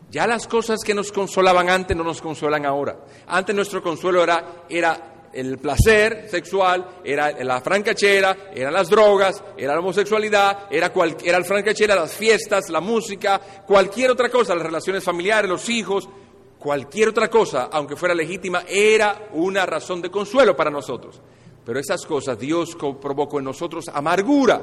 Ya 0.09 0.25
las 0.25 0.47
cosas 0.47 0.79
que 0.83 0.95
nos 0.95 1.11
consolaban 1.11 1.69
antes 1.69 1.95
no 1.95 2.03
nos 2.03 2.21
consuelan 2.21 2.65
ahora. 2.65 2.97
Antes 3.27 3.55
nuestro 3.55 3.83
consuelo 3.83 4.23
era, 4.23 4.65
era 4.67 5.18
el 5.33 5.57
placer 5.57 6.27
sexual, 6.29 7.01
era 7.03 7.31
la 7.43 7.61
francachera, 7.61 8.51
eran 8.53 8.73
las 8.73 8.89
drogas, 8.89 9.43
era 9.57 9.73
la 9.73 9.79
homosexualidad, 9.79 10.67
era, 10.69 10.91
cual, 10.91 11.15
era 11.23 11.37
el 11.37 11.45
francachera, 11.45 11.95
las 11.95 12.13
fiestas, 12.13 12.69
la 12.69 12.81
música, 12.81 13.39
cualquier 13.65 14.11
otra 14.11 14.29
cosa, 14.29 14.55
las 14.55 14.65
relaciones 14.65 15.03
familiares, 15.03 15.49
los 15.49 15.69
hijos, 15.69 16.09
cualquier 16.57 17.09
otra 17.09 17.29
cosa, 17.29 17.69
aunque 17.71 17.95
fuera 17.95 18.13
legítima, 18.13 18.63
era 18.67 19.29
una 19.33 19.65
razón 19.65 20.01
de 20.01 20.11
consuelo 20.11 20.55
para 20.55 20.69
nosotros. 20.69 21.19
Pero 21.65 21.79
esas 21.79 22.05
cosas 22.05 22.37
Dios 22.37 22.75
provocó 23.01 23.39
en 23.39 23.45
nosotros 23.45 23.87
amargura, 23.89 24.61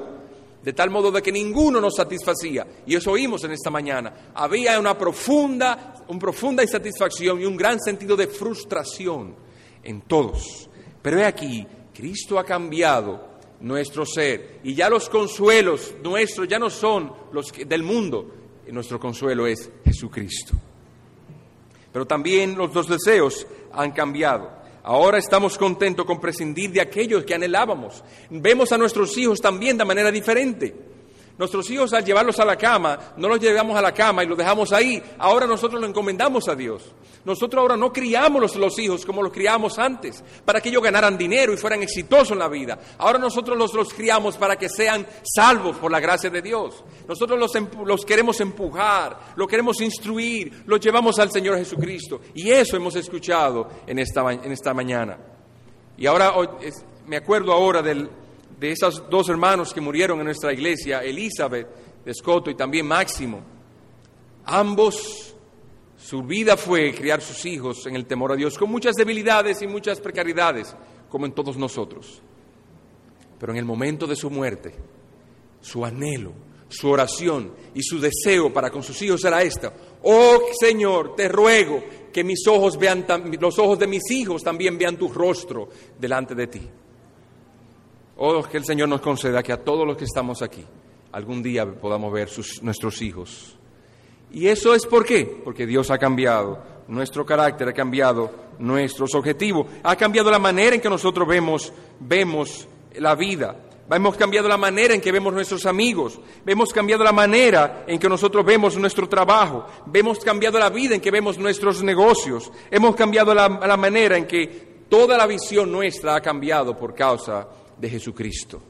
de 0.63 0.73
tal 0.73 0.91
modo 0.91 1.13
de 1.13 1.23
que 1.23 1.31
ninguno 1.31 1.81
nos 1.81 1.95
satisfacía. 1.95 2.67
Y 2.87 2.97
eso 2.97 3.13
oímos 3.13 3.45
en 3.45 3.53
esta 3.53 3.71
mañana. 3.71 4.33
Había 4.35 4.81
una 4.81 4.99
profunda, 4.99 5.95
una 6.09 6.19
profunda 6.19 6.65
insatisfacción 6.65 7.41
y 7.41 7.45
un 7.45 7.57
gran 7.57 7.79
sentido 7.81 8.17
de 8.17 8.27
frustración 8.27 9.46
en 9.87 10.03
todos. 10.03 10.69
Pero 11.03 11.21
he 11.21 11.25
aquí, 11.25 11.67
Cristo 11.95 12.39
ha 12.39 12.45
cambiado 12.45 13.37
nuestro 13.61 14.05
ser 14.05 14.61
y 14.63 14.75
ya 14.75 14.91
los 14.91 15.09
consuelos 15.09 15.95
nuestros 16.03 16.47
ya 16.47 16.59
no 16.59 16.69
son 16.69 17.13
los 17.33 17.53
del 17.53 17.83
mundo, 17.83 18.31
nuestro 18.69 18.99
consuelo 18.99 19.47
es 19.47 19.71
Jesucristo. 19.85 20.55
Pero 21.93 22.07
también 22.07 22.57
los 22.57 22.73
dos 22.73 22.89
deseos 22.89 23.47
han 23.73 23.93
cambiado. 23.93 24.51
Ahora 24.83 25.19
estamos 25.19 25.57
contentos 25.57 26.05
con 26.05 26.21
prescindir 26.21 26.71
de 26.71 26.81
aquellos 26.81 27.25
que 27.25 27.35
anhelábamos. 27.35 28.05
Vemos 28.31 28.71
a 28.71 28.79
nuestros 28.79 29.17
hijos 29.17 29.41
también 29.41 29.79
de 29.79 29.85
manera 29.85 30.13
diferente. 30.13 30.75
Nuestros 31.39 31.69
hijos 31.71 31.93
al 31.93 32.05
llevarlos 32.05 32.41
a 32.41 32.47
la 32.47 32.57
cama, 32.57 32.99
no 33.19 33.29
los 33.29 33.39
llevamos 33.39 33.77
a 33.77 33.83
la 33.83 33.93
cama 33.93 34.25
y 34.25 34.27
los 34.27 34.39
dejamos 34.39 34.73
ahí. 34.73 35.03
Ahora 35.19 35.47
nosotros 35.47 35.79
los 35.81 35.91
encomendamos 35.91 36.49
a 36.49 36.55
Dios. 36.55 36.95
Nosotros 37.27 37.61
ahora 37.61 37.77
no 37.77 37.93
criamos 37.93 38.57
los, 38.57 38.79
hijos 38.79 39.05
como 39.05 39.23
los 39.23 39.33
criamos 39.33 39.79
antes, 39.79 40.25
para 40.45 40.61
que 40.61 40.71
ellos 40.71 40.83
ganaran 40.83 41.19
dinero 41.19 41.53
y 41.53 41.59
fueran 41.59 41.83
exitosos 41.83 42.31
en 42.31 42.39
la 42.39 42.49
vida. 42.49 42.79
Ahora 42.99 43.19
nosotros 43.19 43.59
los, 43.59 43.75
los 43.75 43.93
criamos 43.93 44.37
para 44.37 44.57
que 44.57 44.71
sean 44.71 45.07
salvos 45.25 45.77
por 45.77 45.91
la 45.91 46.01
gracia 46.01 46.31
de 46.31 46.41
Dios. 46.41 46.83
Nosotros 47.07 47.39
los, 47.39 47.53
los 47.85 48.05
queremos 48.07 48.41
empujar, 48.41 49.35
los 49.37 49.47
queremos 49.47 49.81
instruir, 49.83 50.63
los 50.67 50.81
llevamos 50.81 51.19
al 51.19 51.31
Señor 51.31 51.59
Jesucristo. 51.59 52.21
Y 52.35 52.51
eso 52.51 52.77
hemos 52.77 52.97
escuchado 52.97 53.69
en 53.87 53.99
esta, 53.99 54.33
en 54.33 54.53
esta 54.53 54.73
mañana. 54.73 55.19
Y 55.99 56.07
ahora 56.07 56.33
me 57.07 57.17
acuerdo 57.17 57.53
ahora 57.53 57.83
del 57.83 58.09
de 58.59 58.71
esos 58.73 59.09
dos 59.11 59.29
hermanos 59.29 59.73
que 59.73 59.81
murieron 59.81 60.19
en 60.19 60.27
nuestra 60.27 60.53
iglesia, 60.53 61.03
Elizabeth 61.03 61.69
de 62.05 62.11
Escoto 62.11 62.51
y 62.51 62.55
también 62.55 62.87
Máximo. 62.87 63.43
Ambos, 64.45 65.35
su 65.99 66.23
vida 66.23 66.57
fue 66.57 66.95
criar 66.95 67.21
sus 67.21 67.45
hijos 67.47 67.87
en 67.87 67.97
el 67.97 68.07
temor 68.07 68.33
a 68.33 68.37
Dios, 68.37 68.57
con 68.57 68.71
muchas 68.71 68.95
debilidades 68.95 69.61
y 69.63 69.67
muchas 69.67 70.01
precariedades, 70.01 70.75
como 71.09 71.27
en 71.27 71.33
todos 71.33 71.57
nosotros. 71.57 72.23
Pero 73.39 73.53
en 73.53 73.59
el 73.59 73.65
momento 73.65 74.07
de 74.07 74.17
su 74.17 74.31
muerte, 74.31 74.75
su 75.61 75.85
anhelo, 75.85 76.33
su 76.69 76.89
oración 76.89 77.53
y 77.75 77.83
su 77.83 78.01
deseo 78.01 78.53
para 78.53 78.71
con 78.71 78.83
sus 78.83 79.01
hijos 79.03 79.25
era 79.25 79.43
esta. 79.43 79.73
Oh 80.03 80.41
Señor, 80.59 81.15
te 81.15 81.29
ruego 81.29 81.83
que 82.13 82.25
mis 82.25 82.47
ojos 82.47 82.79
vean, 82.79 83.05
los 83.41 83.59
ojos 83.59 83.79
de 83.79 83.87
mis 83.87 84.11
hijos 84.11 84.43
también 84.43 84.79
vean 84.79 84.97
tu 84.97 85.09
rostro 85.09 85.69
delante 85.99 86.35
de 86.35 86.47
ti. 86.47 86.71
Oh, 88.19 88.43
que 88.43 88.57
el 88.57 88.65
Señor 88.65 88.89
nos 88.89 89.03
conceda 89.03 89.43
que 89.43 89.53
a 89.53 89.63
todos 89.63 89.87
los 89.87 89.97
que 89.97 90.05
estamos 90.05 90.41
aquí 90.41 90.65
algún 91.13 91.43
día 91.43 91.67
podamos 91.67 92.13
ver 92.13 92.31
nuestros 92.63 93.03
hijos. 93.03 93.59
¿Y 94.33 94.49
eso 94.49 94.75
es 94.75 94.87
por 94.87 95.05
qué? 95.05 95.41
Porque 95.45 95.67
Dios 95.67 95.91
ha 95.91 95.99
cambiado 95.99 96.63
nuestro 96.89 97.25
carácter, 97.27 97.69
ha 97.69 97.73
cambiado 97.73 98.31
nuestros 98.59 99.15
objetivos, 99.15 99.67
ha 99.83 99.97
cambiado 99.97 100.31
la 100.31 100.39
manera 100.39 100.75
en 100.75 100.81
que 100.81 100.89
nosotros 100.89 101.29
vemos, 101.29 102.69
la 102.95 103.15
vida. 103.15 103.57
Hemos 103.91 104.17
cambiado 104.17 104.49
la 104.49 104.57
manera 104.57 104.95
en 104.95 105.01
que 105.01 105.13
vemos 105.13 105.33
nuestros 105.33 105.65
amigos, 105.65 106.19
hemos 106.45 106.73
cambiado 106.73 107.05
la 107.05 107.13
manera 107.13 107.85
en 107.87 107.99
que 107.99 108.09
nosotros 108.09 108.45
vemos 108.45 108.77
nuestro 108.77 109.09
trabajo, 109.09 109.65
hemos 109.93 110.19
cambiado 110.21 110.59
la 110.59 110.71
vida 110.71 110.95
en 110.95 111.01
que 111.01 111.11
vemos 111.11 111.39
nuestros 111.39 111.83
negocios, 111.83 112.51
hemos 112.71 112.97
cambiado 112.97 113.33
la, 113.33 113.49
la 113.49 113.77
manera 113.77 114.17
en 114.17 114.27
que 114.27 114.85
toda 114.89 115.17
la 115.17 115.27
visión 115.27 115.71
nuestra 115.71 116.17
ha 116.17 116.21
cambiado 116.21 116.77
por 116.77 116.95
causa 116.95 117.47
de 117.47 117.66
Jesucristo. 117.83 118.63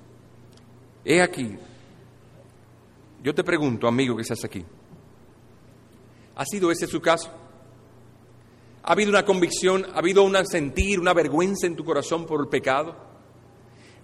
He 1.04 1.22
aquí, 1.22 1.56
yo 3.22 3.34
te 3.34 3.44
pregunto, 3.44 3.86
amigo 3.86 4.16
que 4.16 4.22
estás 4.22 4.44
aquí, 4.44 4.64
¿ha 6.34 6.44
sido 6.44 6.70
ese 6.70 6.86
su 6.86 7.00
caso? 7.00 7.30
¿Ha 8.82 8.92
habido 8.92 9.10
una 9.10 9.24
convicción, 9.24 9.86
ha 9.94 9.98
habido 9.98 10.22
un 10.22 10.36
sentir, 10.46 11.00
una 11.00 11.12
vergüenza 11.12 11.66
en 11.66 11.76
tu 11.76 11.84
corazón 11.84 12.26
por 12.26 12.40
el 12.40 12.48
pecado? 12.48 12.96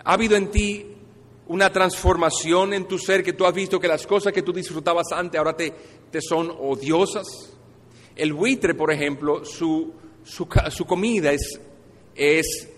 ¿Ha 0.04 0.14
habido 0.14 0.36
en 0.36 0.50
ti 0.50 0.86
una 1.46 1.72
transformación 1.72 2.72
en 2.72 2.86
tu 2.86 2.98
ser 2.98 3.22
que 3.22 3.32
tú 3.32 3.44
has 3.46 3.54
visto 3.54 3.78
que 3.78 3.88
las 3.88 4.06
cosas 4.06 4.32
que 4.32 4.42
tú 4.42 4.52
disfrutabas 4.52 5.12
antes 5.12 5.38
ahora 5.38 5.56
te, 5.56 5.72
te 6.10 6.20
son 6.20 6.50
odiosas? 6.50 7.26
El 8.16 8.32
buitre, 8.32 8.74
por 8.74 8.92
ejemplo, 8.92 9.44
su, 9.44 9.92
su, 10.24 10.48
su 10.70 10.84
comida 10.84 11.32
es, 11.32 11.60
es 12.14 12.68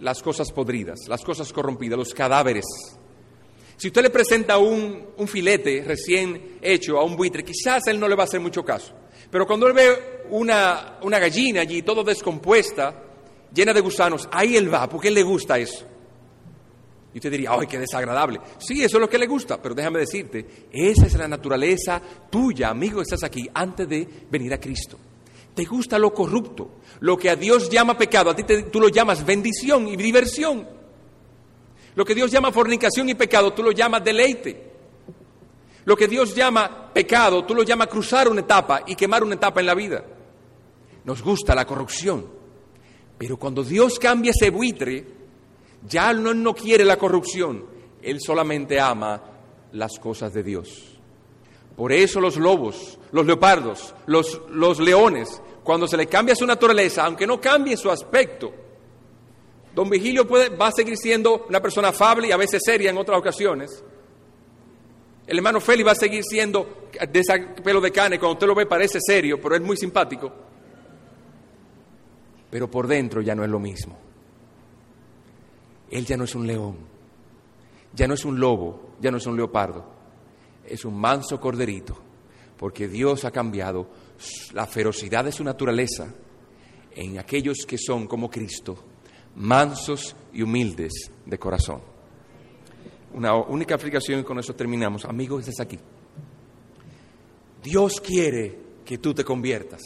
las 0.00 0.22
cosas 0.22 0.52
podridas, 0.52 1.00
las 1.08 1.22
cosas 1.22 1.52
corrompidas, 1.52 1.98
los 1.98 2.14
cadáveres. 2.14 2.64
Si 3.76 3.88
usted 3.88 4.02
le 4.02 4.10
presenta 4.10 4.58
un, 4.58 5.08
un, 5.16 5.28
filete 5.28 5.84
recién 5.86 6.58
hecho 6.60 6.98
a 6.98 7.04
un 7.04 7.16
buitre, 7.16 7.44
quizás 7.44 7.86
él 7.86 8.00
no 8.00 8.08
le 8.08 8.16
va 8.16 8.24
a 8.24 8.26
hacer 8.26 8.40
mucho 8.40 8.64
caso. 8.64 8.92
Pero 9.30 9.46
cuando 9.46 9.66
él 9.68 9.72
ve 9.72 10.24
una, 10.30 10.98
una 11.02 11.18
gallina 11.18 11.60
allí, 11.60 11.82
todo 11.82 12.02
descompuesta, 12.02 13.04
llena 13.54 13.72
de 13.72 13.80
gusanos, 13.80 14.28
ahí 14.32 14.56
él 14.56 14.72
va, 14.72 14.88
porque 14.88 15.08
él 15.08 15.14
le 15.14 15.22
gusta 15.22 15.58
eso. 15.58 15.86
Y 17.14 17.18
usted 17.18 17.30
diría, 17.30 17.50
¡ay, 17.52 17.66
qué 17.66 17.78
desagradable! 17.78 18.40
Sí, 18.58 18.82
eso 18.82 18.96
es 18.96 19.00
lo 19.00 19.08
que 19.08 19.18
le 19.18 19.26
gusta, 19.26 19.60
pero 19.60 19.74
déjame 19.74 20.00
decirte, 20.00 20.46
esa 20.70 21.06
es 21.06 21.14
la 21.14 21.28
naturaleza 21.28 22.00
tuya, 22.30 22.68
amigo, 22.68 23.00
estás 23.00 23.22
aquí, 23.24 23.48
antes 23.54 23.88
de 23.88 24.06
venir 24.30 24.52
a 24.52 24.60
Cristo. 24.60 24.98
Te 25.58 25.64
gusta 25.64 25.98
lo 25.98 26.14
corrupto, 26.14 26.70
lo 27.00 27.16
que 27.16 27.28
a 27.28 27.34
Dios 27.34 27.68
llama 27.68 27.98
pecado, 27.98 28.30
a 28.30 28.36
ti 28.36 28.44
tú 28.70 28.78
lo 28.78 28.90
llamas 28.90 29.26
bendición 29.26 29.88
y 29.88 29.96
diversión. 29.96 30.64
Lo 31.96 32.04
que 32.04 32.14
Dios 32.14 32.30
llama 32.30 32.52
fornicación 32.52 33.08
y 33.08 33.16
pecado, 33.16 33.52
tú 33.52 33.64
lo 33.64 33.72
llamas 33.72 34.04
deleite. 34.04 34.70
Lo 35.84 35.96
que 35.96 36.06
Dios 36.06 36.32
llama 36.32 36.92
pecado, 36.94 37.44
tú 37.44 37.56
lo 37.56 37.64
llamas 37.64 37.88
cruzar 37.88 38.28
una 38.28 38.42
etapa 38.42 38.84
y 38.86 38.94
quemar 38.94 39.24
una 39.24 39.34
etapa 39.34 39.58
en 39.58 39.66
la 39.66 39.74
vida. 39.74 40.04
Nos 41.02 41.22
gusta 41.22 41.56
la 41.56 41.66
corrupción. 41.66 42.24
Pero 43.18 43.36
cuando 43.36 43.64
Dios 43.64 43.98
cambia 43.98 44.30
ese 44.30 44.50
buitre, 44.50 45.04
ya 45.88 46.12
no, 46.12 46.34
no 46.34 46.54
quiere 46.54 46.84
la 46.84 46.98
corrupción, 46.98 47.64
Él 48.00 48.20
solamente 48.20 48.78
ama 48.78 49.20
las 49.72 49.98
cosas 49.98 50.32
de 50.32 50.44
Dios. 50.44 50.98
Por 51.74 51.92
eso 51.92 52.20
los 52.20 52.36
lobos, 52.36 52.98
los 53.12 53.24
leopardos, 53.24 53.94
los 54.06 54.80
leones, 54.80 55.40
cuando 55.68 55.86
se 55.86 55.98
le 55.98 56.06
cambia 56.06 56.34
su 56.34 56.46
naturaleza, 56.46 57.04
aunque 57.04 57.26
no 57.26 57.38
cambie 57.38 57.76
su 57.76 57.90
aspecto, 57.90 58.50
don 59.74 59.90
Vigilio 59.90 60.26
puede, 60.26 60.48
va 60.48 60.68
a 60.68 60.72
seguir 60.72 60.96
siendo 60.96 61.44
una 61.46 61.60
persona 61.60 61.88
afable 61.88 62.26
y 62.26 62.32
a 62.32 62.38
veces 62.38 62.62
seria 62.64 62.88
en 62.88 62.96
otras 62.96 63.18
ocasiones. 63.18 63.84
El 65.26 65.36
hermano 65.36 65.60
Félix 65.60 65.86
va 65.86 65.92
a 65.92 65.94
seguir 65.94 66.24
siendo 66.24 66.88
de 67.06 67.20
ese 67.20 67.38
pelo 67.62 67.82
de 67.82 67.92
cane, 67.92 68.18
cuando 68.18 68.32
usted 68.32 68.46
lo 68.46 68.54
ve 68.54 68.64
parece 68.64 68.98
serio, 68.98 69.38
pero 69.42 69.56
es 69.56 69.60
muy 69.60 69.76
simpático. 69.76 70.32
Pero 72.50 72.70
por 72.70 72.86
dentro 72.86 73.20
ya 73.20 73.34
no 73.34 73.44
es 73.44 73.50
lo 73.50 73.58
mismo. 73.58 73.94
Él 75.90 76.06
ya 76.06 76.16
no 76.16 76.24
es 76.24 76.34
un 76.34 76.46
león, 76.46 76.78
ya 77.92 78.08
no 78.08 78.14
es 78.14 78.24
un 78.24 78.40
lobo, 78.40 78.94
ya 79.02 79.10
no 79.10 79.18
es 79.18 79.26
un 79.26 79.36
leopardo, 79.36 79.84
es 80.64 80.86
un 80.86 80.98
manso 80.98 81.38
corderito, 81.38 81.94
porque 82.56 82.88
Dios 82.88 83.26
ha 83.26 83.30
cambiado 83.30 84.07
la 84.52 84.66
ferocidad 84.66 85.24
de 85.24 85.32
su 85.32 85.44
naturaleza 85.44 86.12
en 86.94 87.18
aquellos 87.18 87.58
que 87.66 87.78
son 87.78 88.06
como 88.06 88.30
Cristo, 88.30 88.76
mansos 89.36 90.16
y 90.32 90.42
humildes 90.42 91.10
de 91.24 91.38
corazón. 91.38 91.80
Una 93.14 93.34
única 93.34 93.74
aplicación 93.74 94.20
y 94.20 94.24
con 94.24 94.38
eso 94.38 94.54
terminamos. 94.54 95.04
Amigos, 95.04 95.46
estás 95.46 95.64
aquí. 95.64 95.78
Dios 97.62 98.00
quiere 98.00 98.58
que 98.84 98.98
tú 98.98 99.14
te 99.14 99.24
conviertas. 99.24 99.82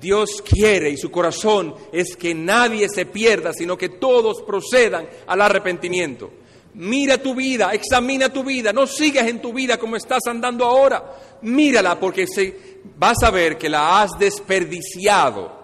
Dios 0.00 0.42
quiere 0.42 0.90
y 0.90 0.96
su 0.96 1.10
corazón 1.10 1.74
es 1.92 2.16
que 2.16 2.34
nadie 2.34 2.88
se 2.88 3.06
pierda, 3.06 3.52
sino 3.52 3.78
que 3.78 3.88
todos 3.88 4.42
procedan 4.42 5.08
al 5.26 5.40
arrepentimiento. 5.40 6.32
Mira 6.74 7.18
tu 7.18 7.34
vida, 7.34 7.72
examina 7.72 8.30
tu 8.30 8.42
vida, 8.42 8.72
no 8.72 8.86
sigas 8.86 9.26
en 9.28 9.42
tu 9.42 9.52
vida 9.52 9.76
como 9.76 9.96
estás 9.96 10.26
andando 10.26 10.64
ahora. 10.64 11.04
Mírala 11.42 12.00
porque 12.00 12.26
se, 12.26 12.80
vas 12.96 13.22
a 13.22 13.30
ver 13.30 13.58
que 13.58 13.68
la 13.68 14.00
has 14.00 14.12
desperdiciado. 14.18 15.60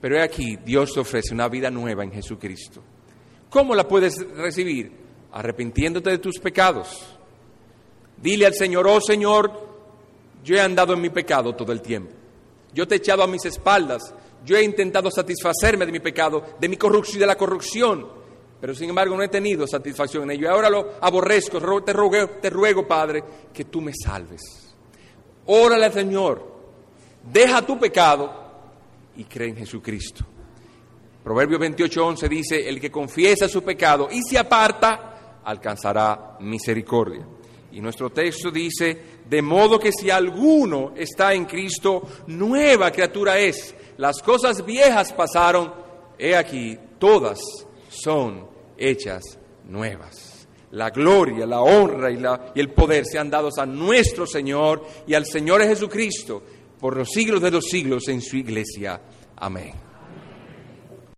Pero 0.00 0.16
he 0.16 0.22
aquí, 0.22 0.56
Dios 0.64 0.92
te 0.92 1.00
ofrece 1.00 1.32
una 1.32 1.48
vida 1.48 1.70
nueva 1.70 2.02
en 2.02 2.10
Jesucristo. 2.10 2.82
¿Cómo 3.48 3.74
la 3.74 3.86
puedes 3.86 4.18
recibir? 4.34 4.90
Arrepintiéndote 5.30 6.10
de 6.10 6.18
tus 6.18 6.40
pecados. 6.40 7.16
Dile 8.16 8.46
al 8.46 8.54
Señor, 8.54 8.86
oh 8.88 9.00
Señor, 9.00 9.52
yo 10.42 10.56
he 10.56 10.60
andado 10.60 10.94
en 10.94 11.00
mi 11.00 11.10
pecado 11.10 11.54
todo 11.54 11.70
el 11.70 11.80
tiempo. 11.80 12.12
Yo 12.74 12.88
te 12.88 12.96
he 12.96 12.98
echado 12.98 13.22
a 13.22 13.28
mis 13.28 13.44
espaldas. 13.44 14.12
Yo 14.44 14.56
he 14.56 14.64
intentado 14.64 15.08
satisfacerme 15.08 15.86
de 15.86 15.92
mi 15.92 16.00
pecado, 16.00 16.42
de 16.58 16.68
mi 16.68 16.76
corrupción 16.76 17.18
y 17.18 17.20
de 17.20 17.26
la 17.26 17.36
corrupción. 17.36 18.21
Pero 18.62 18.76
sin 18.76 18.90
embargo 18.90 19.16
no 19.16 19.24
he 19.24 19.28
tenido 19.28 19.66
satisfacción 19.66 20.22
en 20.22 20.30
ello. 20.30 20.44
Y 20.44 20.46
ahora 20.46 20.70
lo 20.70 20.92
aborrezco. 21.00 21.58
Te 21.82 21.92
ruego, 21.92 22.28
te 22.40 22.48
ruego, 22.48 22.86
Padre, 22.86 23.24
que 23.52 23.64
tú 23.64 23.80
me 23.80 23.90
salves. 23.92 24.40
Órale 25.46 25.86
al 25.86 25.92
Señor. 25.92 26.46
Deja 27.24 27.66
tu 27.66 27.76
pecado 27.76 28.32
y 29.16 29.24
cree 29.24 29.48
en 29.48 29.56
Jesucristo. 29.56 30.24
Proverbio 31.24 31.58
28:11 31.58 32.28
dice, 32.28 32.68
el 32.68 32.80
que 32.80 32.88
confiesa 32.88 33.48
su 33.48 33.64
pecado 33.64 34.08
y 34.12 34.22
se 34.22 34.38
aparta, 34.38 35.40
alcanzará 35.42 36.36
misericordia. 36.38 37.26
Y 37.72 37.80
nuestro 37.80 38.10
texto 38.10 38.52
dice, 38.52 38.96
de 39.28 39.42
modo 39.42 39.76
que 39.80 39.90
si 39.90 40.08
alguno 40.08 40.92
está 40.94 41.34
en 41.34 41.46
Cristo, 41.46 42.02
nueva 42.28 42.92
criatura 42.92 43.40
es. 43.40 43.74
Las 43.96 44.22
cosas 44.22 44.64
viejas 44.64 45.12
pasaron, 45.12 45.74
he 46.16 46.36
aquí, 46.36 46.78
todas 47.00 47.40
son 47.88 48.51
hechas 48.88 49.38
nuevas. 49.64 50.46
La 50.72 50.90
gloria, 50.90 51.44
la 51.46 51.60
honra 51.60 52.10
y, 52.10 52.16
la, 52.16 52.52
y 52.54 52.60
el 52.60 52.70
poder 52.70 53.04
sean 53.04 53.28
dados 53.28 53.58
a 53.58 53.66
nuestro 53.66 54.26
Señor 54.26 54.84
y 55.06 55.14
al 55.14 55.26
Señor 55.26 55.62
Jesucristo 55.62 56.42
por 56.80 56.96
los 56.96 57.10
siglos 57.10 57.42
de 57.42 57.50
los 57.50 57.66
siglos 57.66 58.08
en 58.08 58.20
su 58.22 58.36
iglesia. 58.36 59.00
Amén. 59.36 59.91